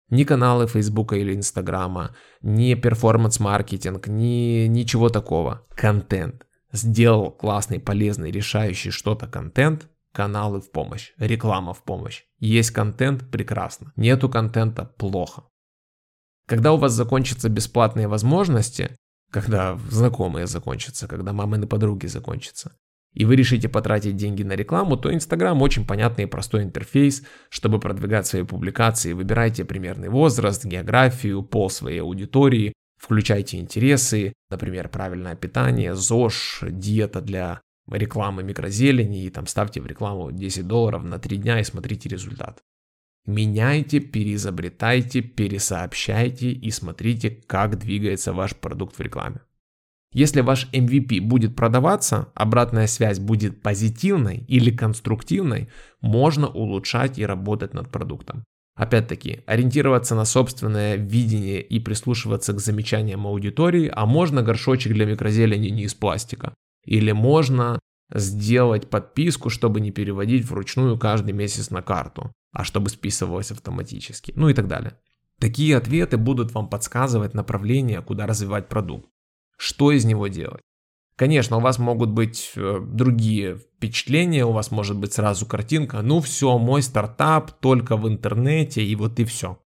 Ни 0.09 0.23
каналы 0.23 0.67
Фейсбука 0.67 1.17
или 1.17 1.35
Инстаграма, 1.35 2.15
ни 2.41 2.75
performance-маркетинг, 2.75 4.08
ни 4.07 4.67
ничего 4.67 5.09
такого. 5.09 5.67
Контент. 5.75 6.47
Сделал 6.71 7.29
классный, 7.29 7.81
полезный, 7.81 8.31
решающий 8.31 8.91
что-то 8.91 9.27
контент, 9.27 9.89
каналы 10.13 10.61
в 10.61 10.71
помощь, 10.71 11.11
реклама 11.17 11.73
в 11.73 11.83
помощь. 11.83 12.23
Есть 12.39 12.71
контент– 12.71 13.29
прекрасно. 13.31 13.91
Нету 13.97 14.29
контента– 14.29 14.85
плохо. 14.97 15.43
Когда 16.47 16.71
у 16.71 16.77
вас 16.77 16.93
закончатся 16.93 17.49
бесплатные 17.49 18.07
возможности, 18.07 18.95
когда 19.36 19.78
знакомые 19.89 20.48
закончатся, 20.48 21.10
когда 21.10 21.34
мамины 21.34 21.67
подруги 21.67 22.08
закончатся, 22.08 22.71
и 23.13 23.26
вы 23.26 23.36
решите 23.36 23.67
потратить 23.67 24.15
деньги 24.15 24.43
на 24.43 24.54
рекламу, 24.54 24.95
то 24.95 25.13
Инстаграм 25.13 25.62
очень 25.62 25.86
понятный 25.86 26.24
и 26.24 26.28
простой 26.28 26.63
интерфейс, 26.63 27.21
чтобы 27.50 27.82
продвигать 27.82 28.28
свои 28.28 28.43
публикации. 28.43 29.12
Выбирайте 29.12 29.65
примерный 29.65 30.08
возраст, 30.08 30.63
географию, 30.63 31.43
пол 31.43 31.69
своей 31.69 32.00
аудитории, 32.00 32.71
включайте 32.98 33.58
интересы, 33.58 34.32
например, 34.50 34.88
правильное 34.88 35.36
питание, 35.36 35.95
ЗОЖ, 35.95 36.63
диета 36.69 37.19
для 37.19 37.60
рекламы 37.91 38.41
микрозелени, 38.41 39.26
и 39.26 39.30
там 39.30 39.48
ставьте 39.48 39.82
в 39.82 39.86
рекламу 39.86 40.32
10 40.32 40.65
долларов 40.65 41.04
на 41.04 41.19
3 41.19 41.38
дня 41.38 41.60
и 41.60 41.65
смотрите 41.65 42.08
результат. 42.08 42.62
Меняйте, 43.25 43.99
переизобретайте, 43.99 45.21
пересообщайте 45.21 46.51
и 46.51 46.69
смотрите, 46.69 47.31
как 47.47 47.79
двигается 47.79 48.33
ваш 48.33 48.55
продукт 48.55 48.97
в 48.97 49.01
рекламе. 49.01 49.41
Если 50.13 50.41
ваш 50.41 50.69
MVP 50.71 51.21
будет 51.21 51.55
продаваться, 51.55 52.29
обратная 52.35 52.85
связь 52.88 53.19
будет 53.19 53.63
позитивной 53.63 54.45
или 54.47 54.69
конструктивной, 54.69 55.69
можно 56.01 56.47
улучшать 56.47 57.17
и 57.17 57.25
работать 57.25 57.73
над 57.73 57.89
продуктом. 57.89 58.43
Опять-таки, 58.75 59.41
ориентироваться 59.47 60.15
на 60.15 60.25
собственное 60.25 60.95
видение 60.95 61.61
и 61.61 61.79
прислушиваться 61.79 62.53
к 62.53 62.59
замечаниям 62.59 63.25
аудитории, 63.25 63.91
а 63.93 64.05
можно 64.05 64.43
горшочек 64.43 64.93
для 64.93 65.05
микрозелени 65.05 65.69
не 65.69 65.83
из 65.83 65.95
пластика. 65.95 66.53
Или 66.85 67.11
можно 67.11 67.79
сделать 68.13 68.89
подписку, 68.89 69.49
чтобы 69.49 69.81
не 69.81 69.91
переводить 69.91 70.45
вручную 70.45 70.99
каждый 70.99 71.33
месяц 71.33 71.71
на 71.71 71.81
карту 71.81 72.31
а 72.55 72.63
чтобы 72.63 72.89
списывалось 72.89 73.51
автоматически, 73.51 74.33
ну 74.35 74.47
и 74.47 74.53
так 74.53 74.67
далее. 74.67 74.97
Такие 75.39 75.75
ответы 75.75 76.17
будут 76.17 76.53
вам 76.53 76.69
подсказывать 76.69 77.33
направление, 77.33 78.01
куда 78.01 78.25
развивать 78.25 78.69
продукт, 78.69 79.09
что 79.57 79.91
из 79.91 80.05
него 80.05 80.27
делать. 80.27 80.61
Конечно, 81.17 81.57
у 81.57 81.59
вас 81.59 81.79
могут 81.79 82.09
быть 82.09 82.53
э, 82.55 82.79
другие 82.81 83.57
впечатления, 83.57 84.45
у 84.45 84.53
вас 84.53 84.71
может 84.71 84.97
быть 84.97 85.13
сразу 85.13 85.45
картинка, 85.45 86.01
ну 86.01 86.21
все, 86.21 86.57
мой 86.57 86.81
стартап 86.81 87.51
только 87.59 87.97
в 87.97 88.07
интернете 88.07 88.83
и 88.83 88.95
вот 88.95 89.19
и 89.19 89.25
все. 89.25 89.59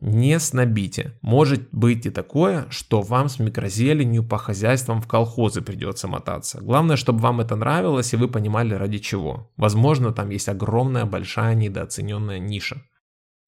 Не 0.00 0.38
снобите. 0.38 1.18
Может 1.20 1.68
быть 1.72 2.06
и 2.06 2.10
такое, 2.10 2.66
что 2.70 3.02
вам 3.02 3.28
с 3.28 3.38
микрозеленью 3.38 4.24
по 4.24 4.38
хозяйствам 4.38 5.02
в 5.02 5.06
колхозы 5.06 5.60
придется 5.60 6.08
мотаться. 6.08 6.60
Главное, 6.62 6.96
чтобы 6.96 7.20
вам 7.20 7.40
это 7.40 7.54
нравилось 7.54 8.14
и 8.14 8.16
вы 8.16 8.28
понимали 8.28 8.72
ради 8.74 8.98
чего. 8.98 9.52
Возможно, 9.58 10.12
там 10.12 10.30
есть 10.30 10.48
огромная 10.48 11.04
большая 11.04 11.54
недооцененная 11.54 12.38
ниша. 12.38 12.82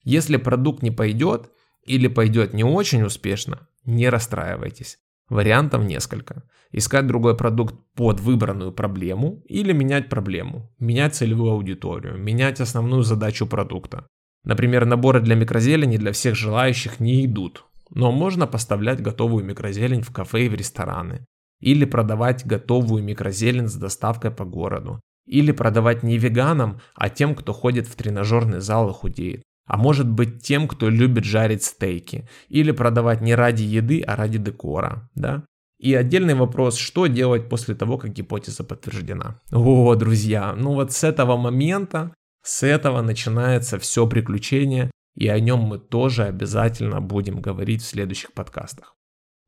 Если 0.04 0.36
продукт 0.36 0.82
не 0.82 0.90
пойдет 0.90 1.50
или 1.84 2.06
пойдет 2.06 2.52
не 2.52 2.64
очень 2.64 3.02
успешно, 3.02 3.68
не 3.84 4.10
расстраивайтесь. 4.10 4.98
Вариантов 5.30 5.84
несколько. 5.84 6.42
Искать 6.70 7.06
другой 7.06 7.34
продукт 7.34 7.74
под 7.94 8.20
выбранную 8.20 8.72
проблему 8.72 9.42
или 9.46 9.72
менять 9.72 10.10
проблему, 10.10 10.70
менять 10.78 11.14
целевую 11.14 11.52
аудиторию, 11.52 12.18
менять 12.18 12.60
основную 12.60 13.02
задачу 13.02 13.46
продукта. 13.46 14.06
Например, 14.44 14.84
наборы 14.84 15.20
для 15.20 15.34
микрозелени 15.34 15.96
для 15.96 16.12
всех 16.12 16.34
желающих 16.34 17.00
не 17.00 17.24
идут, 17.24 17.64
но 17.90 18.10
можно 18.10 18.46
поставлять 18.46 19.00
готовую 19.00 19.44
микрозелень 19.44 20.02
в 20.02 20.12
кафе 20.12 20.46
и 20.46 20.48
в 20.48 20.54
рестораны. 20.54 21.24
Или 21.60 21.84
продавать 21.84 22.44
готовую 22.44 23.04
микрозелень 23.04 23.68
с 23.68 23.74
доставкой 23.74 24.32
по 24.32 24.44
городу. 24.44 25.00
Или 25.26 25.52
продавать 25.52 26.02
не 26.02 26.18
веганам, 26.18 26.80
а 26.94 27.08
тем, 27.08 27.36
кто 27.36 27.52
ходит 27.52 27.86
в 27.86 27.94
тренажерный 27.94 28.60
зал 28.60 28.90
и 28.90 28.92
худеет. 28.92 29.42
А 29.68 29.76
может 29.76 30.08
быть 30.10 30.42
тем, 30.42 30.66
кто 30.66 30.88
любит 30.88 31.24
жарить 31.24 31.62
стейки. 31.62 32.28
Или 32.48 32.72
продавать 32.72 33.20
не 33.20 33.36
ради 33.36 33.62
еды, 33.62 34.00
а 34.00 34.16
ради 34.16 34.38
декора. 34.38 35.08
Да? 35.14 35.44
И 35.78 35.94
отдельный 35.94 36.34
вопрос, 36.34 36.76
что 36.76 37.06
делать 37.06 37.48
после 37.48 37.76
того, 37.76 37.98
как 37.98 38.12
гипотеза 38.12 38.64
подтверждена. 38.64 39.40
О, 39.52 39.94
друзья, 39.94 40.54
ну 40.56 40.74
вот 40.74 40.92
с 40.92 41.04
этого 41.04 41.36
момента 41.36 42.12
с 42.42 42.62
этого 42.62 43.02
начинается 43.02 43.78
все 43.78 44.06
приключение, 44.06 44.90
и 45.14 45.28
о 45.28 45.38
нем 45.38 45.60
мы 45.60 45.78
тоже 45.78 46.24
обязательно 46.24 47.00
будем 47.00 47.40
говорить 47.40 47.82
в 47.82 47.86
следующих 47.86 48.32
подкастах. 48.32 48.96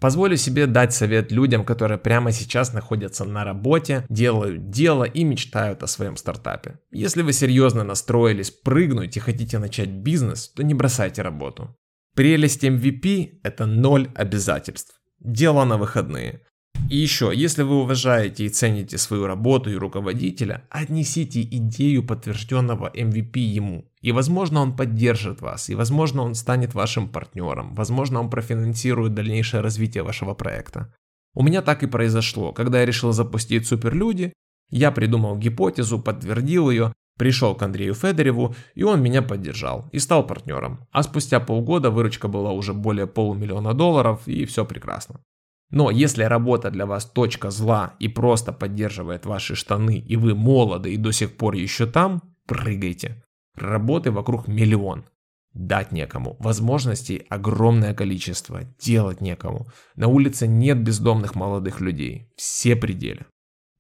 Позволю 0.01 0.37
себе 0.37 0.67
дать 0.67 0.93
совет 0.93 1.33
людям, 1.33 1.65
которые 1.65 1.99
прямо 1.99 2.31
сейчас 2.33 2.73
находятся 2.73 3.25
на 3.25 3.45
работе, 3.45 4.05
делают 4.09 4.69
дело 4.71 5.05
и 5.05 5.25
мечтают 5.25 5.83
о 5.83 5.87
своем 5.87 6.17
стартапе. 6.17 6.79
Если 6.91 7.23
вы 7.23 7.33
серьезно 7.33 7.85
настроились 7.85 8.51
прыгнуть 8.51 9.17
и 9.17 9.21
хотите 9.21 9.59
начать 9.59 9.89
бизнес, 9.89 10.49
то 10.49 10.63
не 10.63 10.75
бросайте 10.75 11.23
работу. 11.23 11.77
Прелесть 12.15 12.65
MVP– 12.65 13.41
это 13.43 13.67
ноль 13.67 14.11
обязательств. 14.15 15.01
дело 15.21 15.65
на 15.65 15.79
выходные. 15.79 16.43
И 16.91 16.97
еще, 16.99 17.33
если 17.35 17.63
вы 17.63 17.81
уважаете 17.81 18.45
и 18.45 18.51
цените 18.51 18.99
свою 18.99 19.27
работу 19.27 19.71
и 19.71 19.75
руководителя, 19.75 20.65
отнесите 20.69 21.43
идею 21.43 22.07
подтвержденного 22.07 22.91
MVP 22.95 23.39
ему. 23.39 23.91
И 24.01 24.13
возможно 24.13 24.61
он 24.61 24.77
поддержит 24.77 25.41
вас, 25.41 25.71
и 25.71 25.75
возможно 25.75 26.23
он 26.23 26.35
станет 26.35 26.75
вашим 26.75 27.09
партнером, 27.09 27.75
возможно 27.75 28.21
он 28.21 28.29
профинансирует 28.29 29.15
дальнейшее 29.15 29.63
развитие 29.63 30.03
вашего 30.05 30.35
проекта. 30.35 30.95
У 31.35 31.43
меня 31.43 31.63
так 31.63 31.83
и 31.83 31.87
произошло, 31.87 32.53
когда 32.53 32.81
я 32.81 32.87
решил 32.87 33.13
запустить 33.13 33.67
суперлюди, 33.67 34.33
я 34.71 34.93
придумал 34.93 35.37
гипотезу, 35.37 35.99
подтвердил 35.99 36.71
ее, 36.71 36.93
пришел 37.19 37.55
к 37.55 37.63
Андрею 37.63 37.95
Федореву, 37.95 38.55
и 38.75 38.83
он 38.83 39.03
меня 39.03 39.23
поддержал 39.23 39.89
и 39.93 39.99
стал 39.99 40.27
партнером. 40.27 40.87
А 40.91 41.03
спустя 41.03 41.41
полгода 41.41 41.91
выручка 41.91 42.29
была 42.29 42.53
уже 42.53 42.73
более 42.73 43.07
полумиллиона 43.07 43.75
долларов, 43.75 44.29
и 44.29 44.45
все 44.45 44.65
прекрасно. 44.65 45.21
Но 45.71 45.91
если 45.91 46.25
работа 46.25 46.71
для 46.71 46.87
вас 46.87 47.05
точка 47.05 47.51
зла 47.51 47.95
и 47.99 48.09
просто 48.09 48.53
поддерживает 48.53 49.27
ваши 49.27 49.55
штаны, 49.55 49.99
и 49.99 50.17
вы 50.17 50.35
молоды 50.35 50.93
и 50.93 50.97
до 50.97 51.13
сих 51.13 51.37
пор 51.37 51.55
еще 51.55 51.87
там, 51.87 52.23
прыгайте. 52.47 53.25
Работы 53.57 54.11
вокруг 54.11 54.49
миллион. 54.49 55.05
Дать 55.53 55.93
некому. 55.93 56.37
Возможностей 56.41 57.27
огромное 57.29 57.95
количество. 57.95 58.65
Делать 58.79 59.21
некому. 59.21 59.69
На 59.95 60.09
улице 60.09 60.49
нет 60.49 60.83
бездомных 60.83 61.37
молодых 61.37 61.81
людей. 61.81 62.33
Все 62.37 62.75
пределы. 62.75 63.27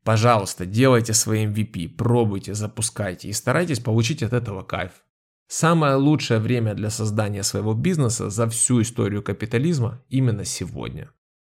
Пожалуйста, 0.05 0.67
делайте 0.67 1.15
своим 1.15 1.53
MVP, 1.53 1.89
пробуйте, 1.89 2.55
запускайте 2.55 3.29
и 3.29 3.33
старайтесь 3.33 3.81
получить 3.81 4.23
от 4.23 4.35
этого 4.35 4.63
кайф. 4.63 5.03
Самое 5.49 5.97
лучшее 5.97 6.41
время 6.41 6.75
для 6.75 6.91
создания 6.91 7.43
своего 7.43 7.75
бизнеса 7.75 8.31
за 8.31 8.49
всю 8.49 8.83
историю 8.83 9.23
капитализма 9.23 10.03
именно 10.09 10.45
сегодня. 10.45 11.11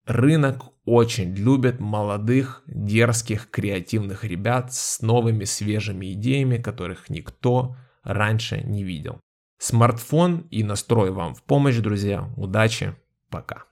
Рынок 0.07 0.65
очень 0.85 1.35
любит 1.35 1.81
молодых, 1.81 2.63
дерзких, 2.67 3.51
креативных 3.51 4.25
ребят 4.25 4.73
с 4.75 5.01
новыми 5.01 5.45
свежими 5.45 6.13
идеями, 6.13 6.59
которых 6.59 7.09
никто 7.09 7.77
раньше 8.03 8.61
не 8.63 8.85
видел. 8.85 9.19
Смартфон 9.59 10.47
и 10.51 10.63
настрой 10.63 11.11
вам 11.11 11.35
в 11.35 11.43
помощь, 11.43 11.77
друзья. 11.77 12.31
Удачи, 12.37 12.95
пока. 13.31 13.65